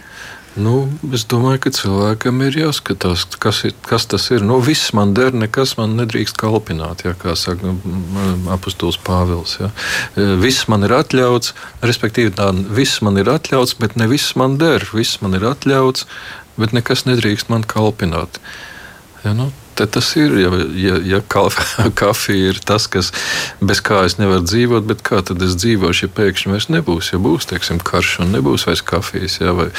[0.57, 4.41] Nu, es domāju, ka cilvēkam ir jāskatās, kas, ir, kas tas ir.
[4.45, 7.75] Nu, viss man der, nekas man nedrīkst kalpināt, ja, kā saka nu,
[8.55, 9.57] apustulis Pāvils.
[9.61, 9.69] Ja.
[10.17, 11.53] E, viss man ir atļauts,
[11.85, 14.87] respektīvi, tā, viss man ir atļauts, bet ne viss man der.
[14.97, 16.07] Viss man ir atļauts,
[16.57, 18.41] bet nekas nedrīkst man kalpināt.
[19.21, 19.51] Ja, nu,
[19.85, 20.33] tas ir.
[20.41, 21.19] Ja, ja, ja
[22.01, 23.11] kafija ir tas, kas
[23.61, 27.21] bez kā es nevaru dzīvot, bet kā tad es dzīvošu, ja pēkšņi vairs nebūs, ja
[27.21, 29.39] būs teiksim, karš un nebūs vairs kafijas.
[29.43, 29.69] Ja, vai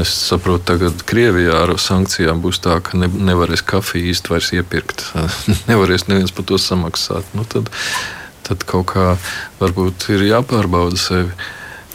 [0.00, 5.06] es saprotu, tagad Krievijā ar sankcijām būs tā, ka ne, nevarēs kafiju īsti vairs iepirkt.
[5.70, 7.36] nevarēs neviens par to samaksāt.
[7.38, 7.70] Nu, tad,
[8.48, 9.12] tad kaut kā
[9.62, 11.30] varbūt ir jāpārbauda sevi.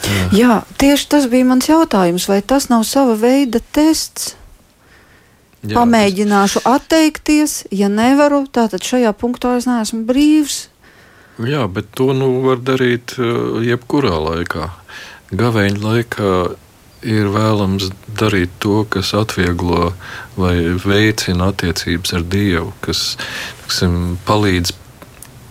[0.04, 0.24] Jā.
[0.36, 2.28] Jā, tieši tas bija mans jautājums.
[2.28, 4.34] Vai tas nav sava veida tests?
[5.64, 6.68] Jā, Pamēģināšu es...
[6.68, 10.68] atteikties, ja nevaru, tad šajā punktā es neesmu brīvs.
[11.42, 14.68] Jā, bet to nu var darīt uh, jebkurā laikā.
[15.34, 16.34] Gaveņa laikā
[17.04, 19.94] ir vēlams darīt to, kas atvieglo
[20.38, 23.16] vai veicina attiecības ar Dievu, kas
[23.64, 24.76] tiksim, palīdz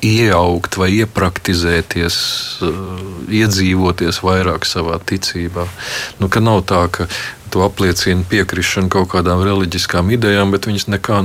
[0.02, 2.16] ieaugt vai iepraktizēties,
[2.66, 5.68] uh, iedzīvoties vairāk savā ticībā.
[6.18, 7.06] Nu, nav tā, ka
[7.52, 11.18] to apliecina piekrišanu kaut kādām reliģiskām idejām, bet viņas nekā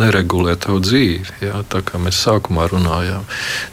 [0.00, 1.36] neregulē tavu dzīvi.
[1.44, 3.22] Jā, tā kā mēs sākumā runājām,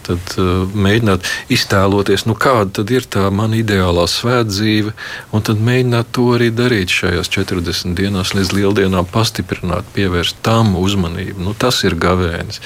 [0.06, 4.94] tad uh, mēģināt iztēloties, nu, kāda ir tā mana ideālā svētdzīve,
[5.34, 11.42] un tad mēģināt to arī darīt šajās 40 dienās līdz lieldienām, pastiprināt, pievērst tam uzmanību.
[11.50, 12.62] Nu, tas ir gavēnis.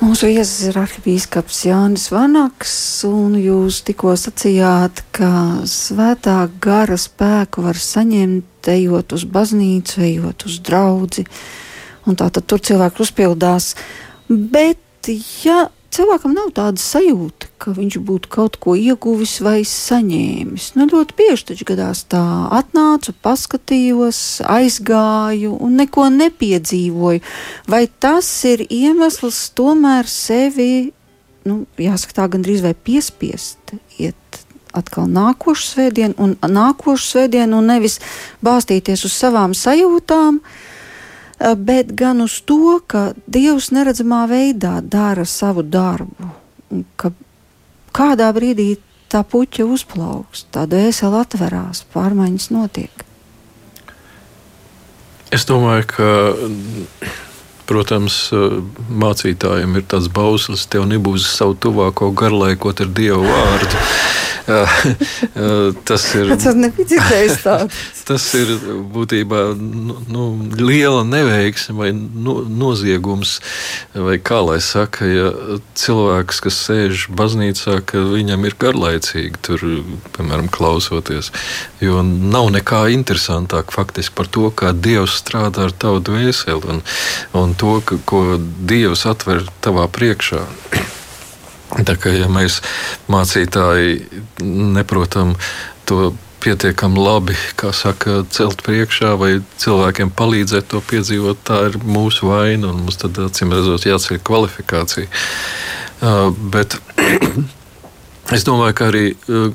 [0.00, 2.72] Mūsu viesis ir arhibīskaps Jānis Vanaks,
[3.04, 5.28] un jūs tikko sacījāt, ka
[5.68, 11.26] svētā gara spēku var saņemt, ejot uz baznīcu, ejot uz draudzi,
[12.08, 13.74] un tā tad tur cilvēki uzpildās.
[14.30, 15.12] Bet,
[15.44, 20.70] ja cilvēkam nav tāda sajūta, ka viņš būtu kaut ko ieguvis vai saņēmis.
[20.78, 22.22] Nu, ļoti bieži taču gadās tā,
[22.56, 27.24] atnācu, paskatījos, aizgāju un neko nepiedzīvoju.
[27.70, 30.92] Vai tas ir iemesls tomēr sevi,
[31.48, 34.16] nu, jāsaka tā, gandrīz vai piespiest iet
[34.76, 37.98] atkal nākošu svētdienu un nākošu svētdienu un nevis
[38.46, 40.68] bāstīties uz savām sajūtām, uh,
[41.56, 46.30] bet gan uz to, ka Dievs neredzamā veidā dara savu darbu.
[47.00, 47.12] Ka
[47.96, 48.74] kādā brīdī
[49.10, 53.06] tā puķa uzplauks, tā dvēsele atverās, pārmaiņas notiek.
[55.34, 56.06] Es domāju, ka,
[57.70, 58.22] protams,
[58.90, 63.86] mācītājiem ir tāds bauslis, tev nebūs savu tuvāko garlaikot ar Dievu vārdu.
[65.88, 66.32] tas ir.
[66.34, 67.80] Tas dzirdējis tāds.
[68.10, 68.50] tas ir
[68.90, 70.24] būtībā nu, nu,
[70.58, 73.38] liela neveiksme vai nu, noziegums,
[73.94, 75.30] vai kā lai saka, ja
[75.78, 79.64] cilvēks, kas sēž baznīcā, ka viņam ir garlaicīgi tur,
[80.16, 81.30] piemēram, klausoties.
[81.82, 86.82] Jo nav nekā interesantāk faktiski par to, kā Dievs strādā ar tavu dvēseli un,
[87.36, 90.42] un to, ka, ko Dievs atver tavā priekšā.
[91.86, 92.58] Tā kā ja mēs
[93.12, 94.00] mācītāji
[94.42, 95.36] neprotam
[95.86, 102.30] to pietiekami labi, kā saka, celt priekšā vai cilvēkiem palīdzēt to piedzīvot, tā ir mūsu
[102.30, 105.10] vaina un mums tad acīm redzot jāceļ kvalifikācija.
[106.00, 106.78] Uh, bet
[108.36, 109.50] es domāju, ka arī uh,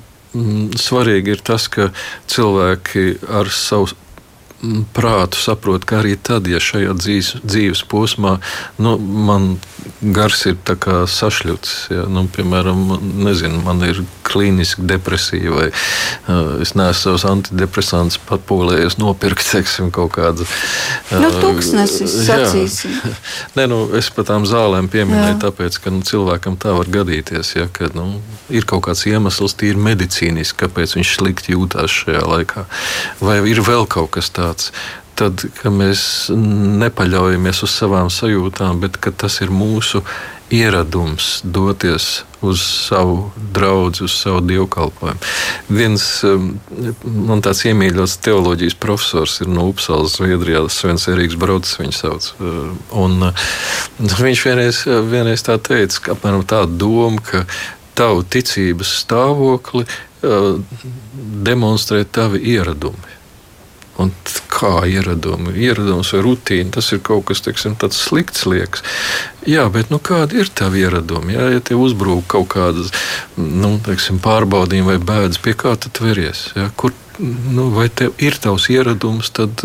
[0.77, 1.89] svarīgi ir tas, ka
[2.31, 3.89] cilvēki ar savu
[4.95, 8.37] prātu saprot, ka arī tad, ja šajā dzīves, dzīves posmā
[8.81, 9.55] nu, man
[10.15, 12.79] gars ir sašļuts, ja, nu, piemēram,
[13.25, 19.91] nezinu, man ir klīniska depresija, vai uh, es neesmu savus antidepresantus pat polējies nopirkt, teiksim,
[19.93, 20.47] kaut kādu.
[20.47, 22.15] Uh, nu, tūkstnesis.
[23.57, 25.41] Nē, nu, es par tām zālēm pieminēju, jā.
[25.45, 28.07] tāpēc, ka nu, cilvēkam tā var gadīties, ja, ka nu,
[28.49, 32.65] ir kaut kāds iemesls tīri medicīniski, kāpēc viņš slikti jūtās šajā laikā.
[33.21, 34.44] Vai ir vēl kaut kas tāds?
[35.15, 40.01] Tad, kad mēs nepaļaujamies uz savām sajūtām, bet tas ir mūsu
[40.51, 45.19] ieradums doties uz savu draugu, uz savu dievkalpojumu.
[45.69, 46.51] Viens um,
[47.05, 52.29] man tāds iemīļots teoloģijas profesors ir no Upsalas, Zviedrijā, Svens Erīks Brods, viņu sauc.
[52.37, 53.47] Uh, un uh,
[54.19, 57.45] viņš vienreiz, vienreiz tā teica, ka apmēram tāda doma, ka
[57.97, 60.53] tavu ticības stāvokli uh,
[61.47, 63.14] demonstrē tavi ieradumi.
[64.01, 64.09] Un
[64.51, 68.83] kā ieradumi, ieradums vai rutīna, tas ir kaut kas teiksim, tāds slikts, liekas.
[69.47, 71.35] Jā, bet nu, kādi ir tavi ieradumi?
[71.35, 72.91] Jā, ja tev uzbrūk kaut kādas
[73.39, 76.49] nu, teiksim, pārbaudījumi vai bēdas, pie kā tu veries?
[76.57, 79.63] Jā, kur, nu, vai tev ir tavs ieradums, tad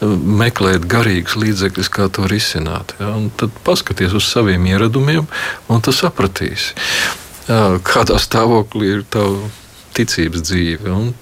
[0.00, 2.96] meklēt garīgus līdzekļus, kā to risināt.
[3.02, 5.28] Jā, tad paskaties uz saviem ieradumiem,
[5.68, 6.72] un tu sapratīsi,
[7.50, 9.52] jā, kādā stāvoklī ir tava
[9.96, 10.92] ticības dzīve.
[10.92, 11.14] Un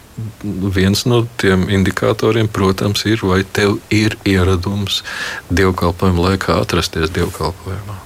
[0.75, 5.03] viens no tiem indikatoriem, protams, ir, vai tev ir ieradums
[5.51, 7.99] dievkalpojuma laikā atrasties dievkalpojumā.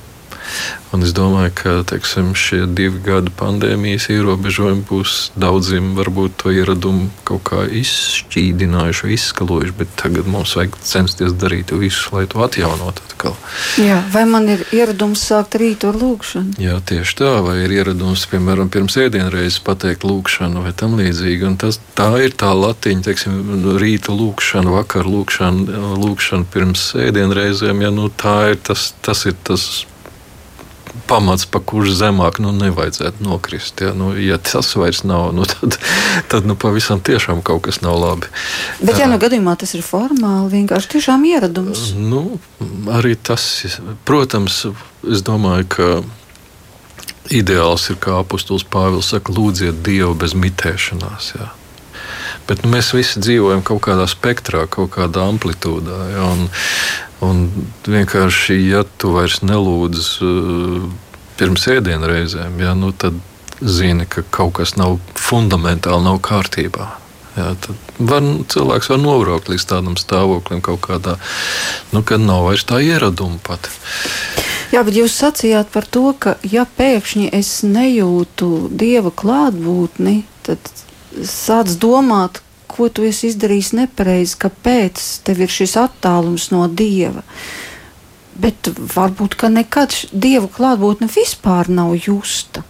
[0.89, 7.11] Un es domāju, ka teiksim, šie divi gadi pandēmijas ierobežojumi būs daudziem varbūt to ieradumu
[7.29, 13.37] kaut kā izšķīdinājuši, izskalojuši, bet tagad mums vajag censties darīt visu, lai to atjaunotu atkal.
[13.83, 16.57] Jā, vai man ir ieradums sākt rītu ar lūgšanu?
[16.63, 21.47] Jā, tieši tā, vai ir ieradums, piemēram, pirms ēdienreizes pateikt lūgšanu vai tam līdzīgi.
[21.51, 23.37] Un tas, tā ir tā latiņa, teiksim,
[23.77, 29.69] rīta lūgšana, vakar lūgšana, lūgšana pirms ēdienreizēm, ja nu, tā ir tas, tas ir tas
[31.09, 33.81] pamats, pa kurš zemāk nu, nevajadzētu nokrist.
[33.85, 35.79] Ja, nu, ja tas vairs nav, nu, tad,
[36.33, 38.31] tad nu, pavisam tiešām kaut kas nav labi.
[38.81, 41.91] Bet, ja nu gadījumā tas ir formāli, vienkārši tiešām ieradums.
[41.97, 42.41] Nu,
[42.95, 43.45] arī tas,
[44.09, 44.65] protams,
[45.09, 45.91] es domāju, ka.
[47.29, 51.27] Ideāls ir, kā apustulis Pāvils saka, lūdziet Dievu bez mitēšanās.
[51.37, 51.51] Jā.
[52.49, 55.99] Bet nu, mēs visi dzīvojam kaut kādā spektrā, kaut kādā amplitūdā.
[56.15, 56.49] Ja, un,
[57.25, 57.49] un
[57.89, 60.87] vienkārši, ja tu vairs nelūdz uh,
[61.39, 63.19] pirms ēdienreizēm, ja, nu, tad
[63.61, 66.89] zini, ka kaut kas nav fundamentāli nav kārtībā.
[67.39, 67.53] Jā,
[68.03, 71.19] var, cilvēks var nobraukt līdz tādam stāvoklim, kādā,
[71.95, 73.71] nu, kad nav vairs tā ieraduma pat.
[74.75, 80.73] Jā, bet jūs sacījāt par to, ka ja pēkšņi es nejūtu dieva klātbūtni, tad
[81.25, 82.43] sāc domāt,
[82.79, 87.27] ko tu esi izdarījis nepareizi, kāpēc tev ir šis attālums no dieva.
[88.39, 92.63] Bet varbūt nekad dieva klātbūtne vispār nav justa.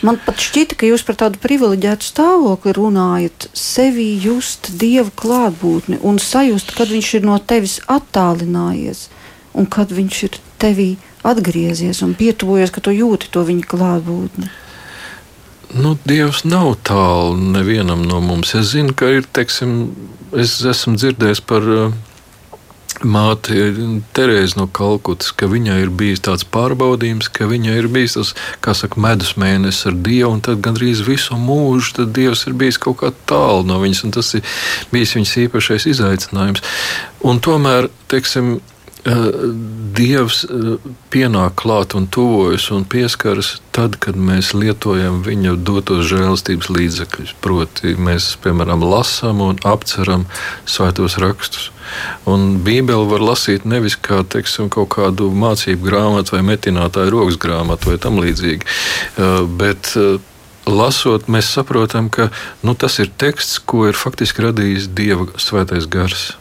[0.00, 6.16] Man pat šķita, ka jūs par tādu privileģētu stāvokli runājat, sevi just dieva klātbūtni un
[6.16, 9.08] sajust, kad viņš ir no tevis attālinājies
[9.52, 10.90] un kad viņš ir tevī
[11.26, 14.48] atgriezies un pietuvojies, ka tu jūti to viņa klātbūtni.
[15.70, 18.56] Nu, Dievs nav tālu nevienam no mums.
[18.58, 19.92] Es zinu, ka ir, teiksim,
[20.34, 21.92] es esmu dzirdējis par uh,
[23.06, 23.68] māti
[24.16, 28.32] Terēzi no Kalkutas, ka viņai ir bijis tāds pārbaudījums, ka viņai ir bijis tas,
[28.64, 32.98] kā saka, medus mēnesis ar Dievu, un tad gandrīz visu mūžu Dievs ir bijis kaut
[33.04, 34.58] kā tālu no viņas, un tas ir
[34.90, 36.66] bijis viņas īpašais izaicinājums.
[37.30, 40.76] Un tomēr, teiksim, Eh, Dievs eh,
[41.12, 47.34] pienāk klāt un tuvojas un pieskaras tad, kad mēs lietojam viņa dotos žēlstības līdzekļus.
[47.40, 50.26] Proti, mēs, piemēram, lasām un apceram
[50.68, 51.70] svētos rakstus.
[52.28, 57.90] Un Bībeli var lasīt nevis kā teiksim, kaut kādu mācību grāmatu vai metinātāju rokas grāmatu
[57.90, 59.96] vai tam līdzīgi, eh, bet
[60.70, 62.28] lasot, mēs saprotam, ka
[62.62, 66.34] nu, tas ir teksts, ko ir faktiski radījis Dieva svētais gars.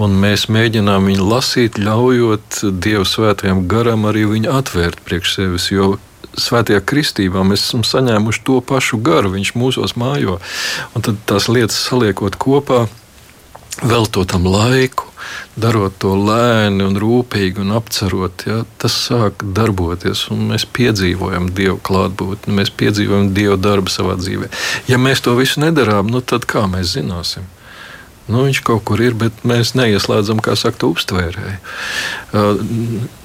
[0.00, 5.70] Un mēs mēģinām viņu lasīt, ļaujot Dieva svētajam garam arī viņu atvērt priekš sevis.
[5.72, 5.94] Jo
[6.36, 10.38] svētajā kristībā mēs esam saņēmuši to pašu garu, viņš mūsos mājo.
[10.94, 12.84] Un tad tās lietas saliekot kopā,
[13.82, 15.08] veltot tam laiku,
[15.56, 20.26] darot to lēni un rūpīgi un apcerot, ja, tas sāk darboties.
[20.30, 24.52] Mēs piedzīvojam Dieva klātbūtni, mēs piedzīvojam Dieva darbu savā dzīvē.
[24.92, 27.48] Ja mēs to visu nedarām, nu tad kā mēs zināsim?
[28.26, 31.60] Nu, viņš kaut kur ir, bet mēs neieslēdzam, kā saka, uztvērēju.
[32.34, 33.22] Uh,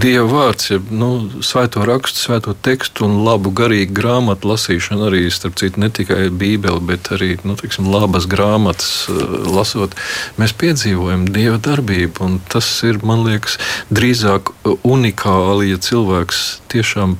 [0.00, 1.08] Dieva vārds, ja nu,
[1.44, 6.80] svēto rakstu, svēto tekstu un labu garīgu grāmatu lasīšana arī, starp citu, ne tikai Bībeli,
[6.86, 9.10] bet arī nu, tiksim, labas grāmatas
[9.50, 9.96] lasot,
[10.40, 12.30] mēs piedzīvojam Dieva darbību.
[12.52, 13.58] Tas ir, man liekas,
[13.92, 14.54] drīzāk
[14.86, 17.18] unikāli, ja cilvēks tiešām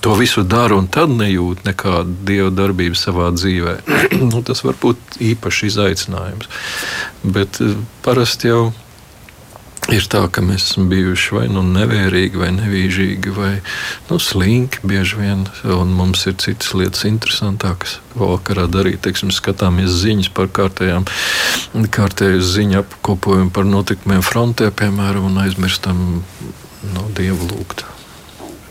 [0.00, 3.78] to visu dara un tad nejūt nekādu dieva darbību savā dzīvē.
[4.30, 6.50] nu, tas var būt īpašs izaicinājums.
[7.24, 7.74] Bet eh,
[8.04, 8.68] parasti jau
[9.94, 13.52] ir tā, ka mēs esam bijuši vai nu nevērīgi, vai nevīžīgi, vai
[14.10, 17.98] nu, slinki bieži vien, un mums ir citas lietas interesantākas.
[18.18, 21.08] Vakarā darīt, teiksim, skatāmies ziņas par kārtējām,
[21.94, 27.88] kārtēju ziņu apkopojumu par notikumiem frontē, piemēram, un aizmirstam no nu, dievu lūgt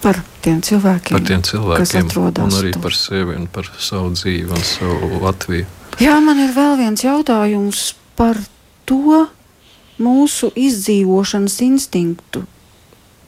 [0.07, 2.11] par tiem cilvēkiem, par tiem cilvēkiem
[2.45, 2.83] un arī tur.
[2.85, 5.67] par sevi un par savu dzīvi un savu Latviju.
[5.99, 8.39] Jā, man ir vēl viens jautājums par
[8.87, 9.25] to
[9.99, 12.43] mūsu izdzīvošanas instinktu,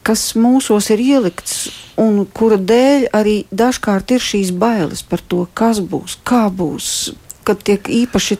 [0.05, 1.69] kas mūsos ir ielikts
[1.99, 7.11] un kura dēļ arī dažkārt ir šīs bailes par to, kas būs, kā būs,
[7.43, 8.37] kad tiek īpaši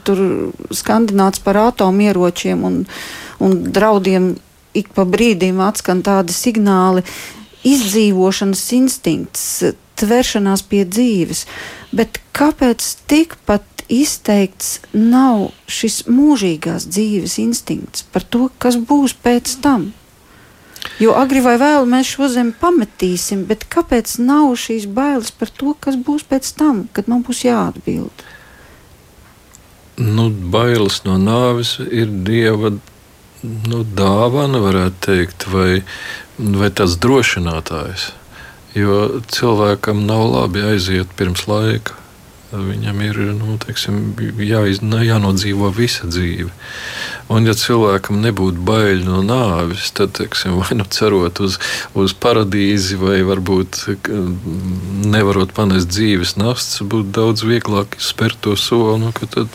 [0.77, 2.85] skandināts par atomieročiem un,
[3.41, 4.35] un draudiem
[4.77, 7.03] ik pa brīdim atskan tādi signāli,
[7.67, 9.45] izdzīvošanas instinkts,
[9.99, 11.45] tveršanās pie dzīves.
[11.95, 19.89] Bet kāpēc tikpat izteikts nav šis mūžīgās dzīves instinkts par to, kas būs pēc tam?
[20.99, 25.73] Jo agri vai vēlu mēs šo zemi pametīsim, bet kāpēc nav šīs bailes par to,
[25.79, 28.23] kas būs pēc tam, kad man būs jāatbild?
[29.99, 32.71] Nu, bailes no nāves ir dieva
[33.43, 35.81] nu, dāvana, varētu teikt, vai,
[36.39, 38.09] vai tāds drošinātājs.
[38.77, 41.97] Jo cilvēkam nav labi aiziet pirms laika.
[42.49, 46.49] Viņam ir nu, teiksim, jāiz, jānodzīvo visa dzīve.
[47.29, 51.59] Un, ja cilvēkam nebūtu bail no nāves, tad, teiksim, vai nu cerot uz,
[51.93, 53.83] uz paradīzi, vai varbūt
[55.13, 58.97] nevarot panest dzīves nastas, būtu daudz vieglāk spērt to soli.
[59.03, 59.53] Nu, tad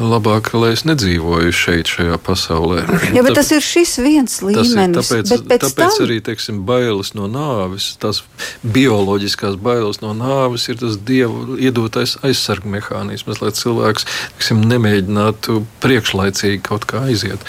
[0.00, 2.86] labāk, lai es nedzīvoju šeit, šajā pasaulē.
[3.12, 4.96] Jā, bet Tāp, tas ir šis viens līmenis.
[4.96, 6.06] Tas ir, tāpēc tāpēc tam...
[6.06, 8.22] arī teiksim, bailes no nāves, tās
[8.64, 16.62] bioloģiskās bailes no nāves ir tas dievu iedotais aizsargu mehānisms, lai cilvēks teiksim, nemēģinātu priekšlaicīgi
[16.66, 17.42] kaut kā aiziet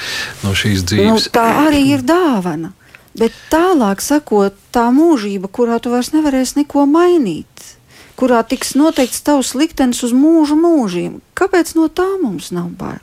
[0.43, 1.29] no šīs nu, dzīves.
[1.29, 2.73] Nu, tā arī ir dāvana.
[3.17, 7.71] Bet tālāk sakot, tā mūžība, kurā tu vairs nevarēsi neko mainīt,
[8.19, 13.01] kurā tiks noteikts tavs liktenis uz mūžu mūžiem, kāpēc no tā mums nav bail?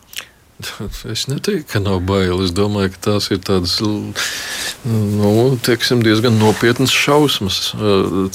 [1.15, 2.43] Es neteiktu, ka nav bail.
[2.45, 5.33] Es domāju, ka tās ir tādas nu,
[5.65, 7.73] teiksim, diezgan nopietnas šausmas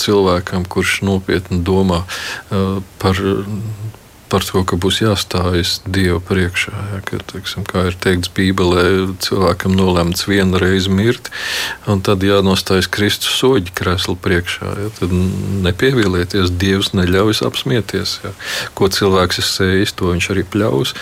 [0.02, 2.04] cilvēkam, kurš nopietni domā
[3.02, 3.24] par
[4.30, 6.74] par to, ka būs jāstājas Dieva priekšā.
[6.94, 8.84] Ja, ka, teiksim, kā ir teikts Bībelē,
[9.26, 11.32] cilvēkam nolemts vienu reizi mirt,
[11.90, 14.76] un tad jānostājas Kristus soļu krēslu priekšā.
[14.84, 15.16] Ja, tad
[15.66, 18.20] nepievilieties, Dievs neļauj apsmieties.
[18.26, 18.36] Ja.
[18.78, 20.94] Ko cilvēks ir sējis, to viņš arī pļaus.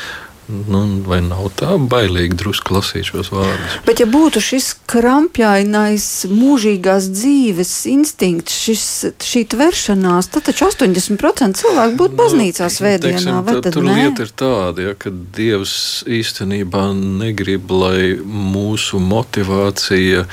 [0.47, 3.73] Nu, vai nav tā bailīgi drusku lasīt šos vārdus?
[3.83, 8.83] Bet, ja būtu šis krampjainais, mūžīgās dzīves instinkts, šis,
[9.27, 13.41] šī tveršanās, tad taču 80% cilvēku būtu nu, baznīcā svētdienā.
[13.41, 13.97] Nu, tā, tur ne?
[13.97, 20.23] lieta ir tāda, ja, ka Dievs īstenībā negrib, lai mūsu motivācija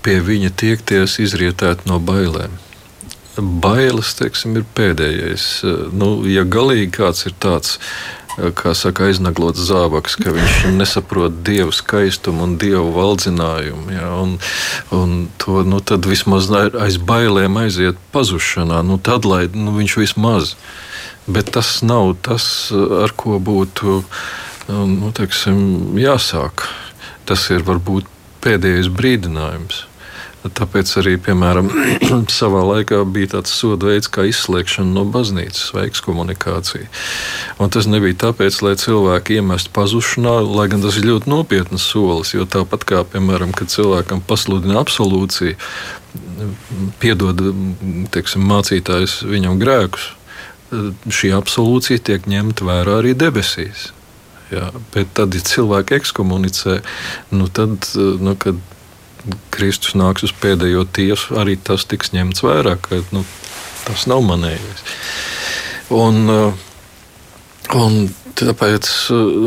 [0.00, 2.56] pie viņa tiekties izrietētu no bailēm
[3.38, 5.44] bailes teiksim, ir pēdējais.
[5.94, 7.76] Nu, ja galīgi kāds ir tāds
[8.58, 13.86] kā saka, aiznaglots zābaks, ka viņš nesaprot dievu skaistumu un dievu valdzinājumu.
[13.94, 14.36] Ja, un,
[14.94, 20.54] un to nu, vismaz aiz bailēm aiziet pazušanā, nu, tad lai nu, viņš vismaz.
[21.28, 24.02] Bet tas nav tas, ar ko būtu
[24.68, 26.64] nu, teiksim, jāsāk.
[27.28, 28.08] Tas ir varbūt
[28.44, 29.84] pēdējais brīdinājums.
[30.38, 31.68] Tāpēc arī, piemēram,
[32.30, 36.86] savā laikā bija tāds soda veids, kā izslēgšana no baznīcas vai ekskomunikācija.
[37.58, 42.36] Un tas nebija tāpēc, lai cilvēki iemestu pazušanā, lai gan tas ir ļoti nopietns solis.
[42.36, 45.58] Jo tāpat kā, piemēram, kad cilvēkam pasludina absolūciju,
[47.02, 47.42] piedod
[48.14, 50.12] teiksim, mācītājs viņam grēkus,
[51.10, 53.90] šī absolūcija tiek ņemta vērā arī debesīs.
[54.52, 56.78] Jā, bet tad, ja cilvēki ekskomunicē,
[57.36, 57.90] nu tad,
[58.22, 58.56] nu, kad
[59.54, 63.24] Kristus nāks uz pēdējo tiesu, arī tas tiks ņemts vērā, ka nu,
[63.86, 64.86] tas nav manējais.
[65.94, 66.64] Un, uh,
[67.76, 68.00] un
[68.38, 68.86] Tāpēc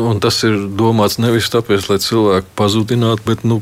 [0.04, 3.56] un tas ir domāts nevis tāpēc, lai cilvēku pazudinātu, bet nu,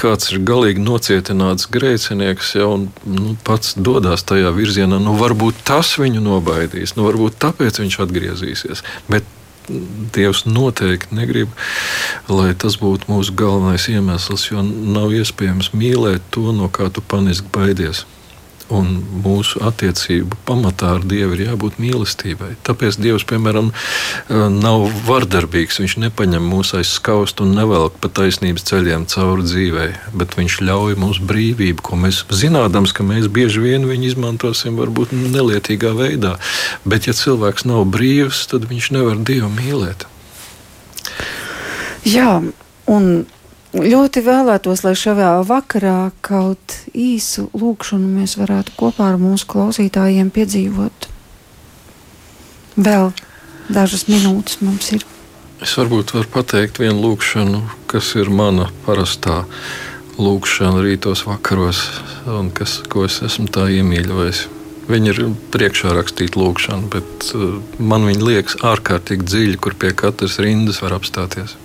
[0.00, 5.00] kāds ir galīgi nocietināts grēcinieks jau nu, pats dodas tajā virzienā.
[5.02, 8.84] Nu, varbūt tas viņu nobaidīs, nu, varbūt tāpēc viņš atgriezīsies.
[9.12, 9.28] Bet
[10.14, 11.52] Dievs noteikti negrib,
[12.28, 17.46] lai tas būtu mūsu galvenais iemesls, jo nav iespējams mīlēt to, no kā tu paniski
[17.54, 18.04] baidies.
[18.72, 18.92] Un
[19.24, 22.54] mūsu attiecību pamatā ar Dievu ir jābūt mīlestībai.
[22.64, 23.68] Tāpēc Dievs, piemēram,
[24.30, 25.80] nav vardarbīgs.
[25.82, 30.96] Viņš nepaņem mūs aiz skaustu un nevelk pa taisnības ceļiem cauri dzīvei, bet viņš ļauj
[31.02, 36.38] mums brīvību, ko mēs zinādams, ka mēs bieži vien viņu izmantosim varbūt nelietīgā veidā.
[36.88, 40.08] Bet, ja cilvēks nav brīvs, tad viņš nevar Dievu mīlēt.
[42.08, 42.40] Jā,
[42.90, 43.12] un
[43.72, 51.08] Ļoti vēlētos, lai šajā vakarā kaut īsu lūkšanu mēs varētu kopā ar mūsu klausītājiem piedzīvot.
[52.76, 53.14] Vēl
[53.72, 55.06] dažas minūtes mums ir.
[55.64, 59.44] Es varbūt varu pateikt vienu lūkšanu, kas ir mana parastā
[60.20, 61.86] lūkšana rītos vakaros,
[62.28, 64.44] un kas, ko es esmu tā iemīļojis.
[64.92, 70.40] Viņa ir priekšā rakstīta lūkšana, bet uh, man viņa liekas ārkārtīgi dziļa, kur pie katras
[70.42, 71.56] rindas var apstāties.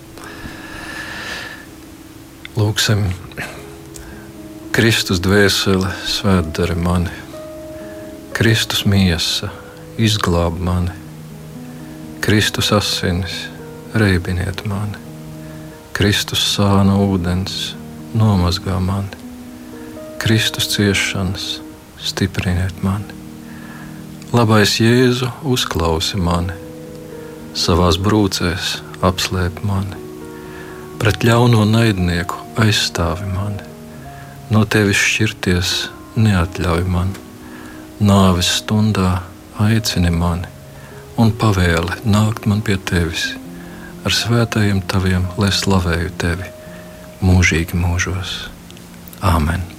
[2.57, 3.03] Lūksim,
[4.73, 7.11] Kristus dvēsele svētdara mani,
[8.33, 9.51] Kristus miesa
[10.01, 10.95] izglāb mani,
[12.25, 13.35] Kristus asinis,
[13.93, 14.97] reibiniet mani,
[15.93, 17.75] Kristus sāna ūdens,
[18.17, 19.21] nomazgā mani,
[20.17, 21.45] Kristus ciešanas,
[22.01, 23.13] stipriniet mani.
[24.33, 26.57] Labais Jēzu, uzklausi mani,
[27.53, 30.06] savās brūcēs apslēp mani,
[31.01, 33.63] pret ļauno naidnieku aizstāvi mani,
[34.53, 35.73] no tevis šķirties
[36.17, 37.13] neatļauj man,
[38.01, 39.19] nāves stundā
[39.61, 40.49] aicini mani
[41.21, 43.31] un pavēli nākt man pie tevis.
[44.05, 46.51] Ar svētajiem taviem, lai slavēju tevi
[47.25, 48.37] mūžīgi mūžos.
[49.25, 49.76] Āmen!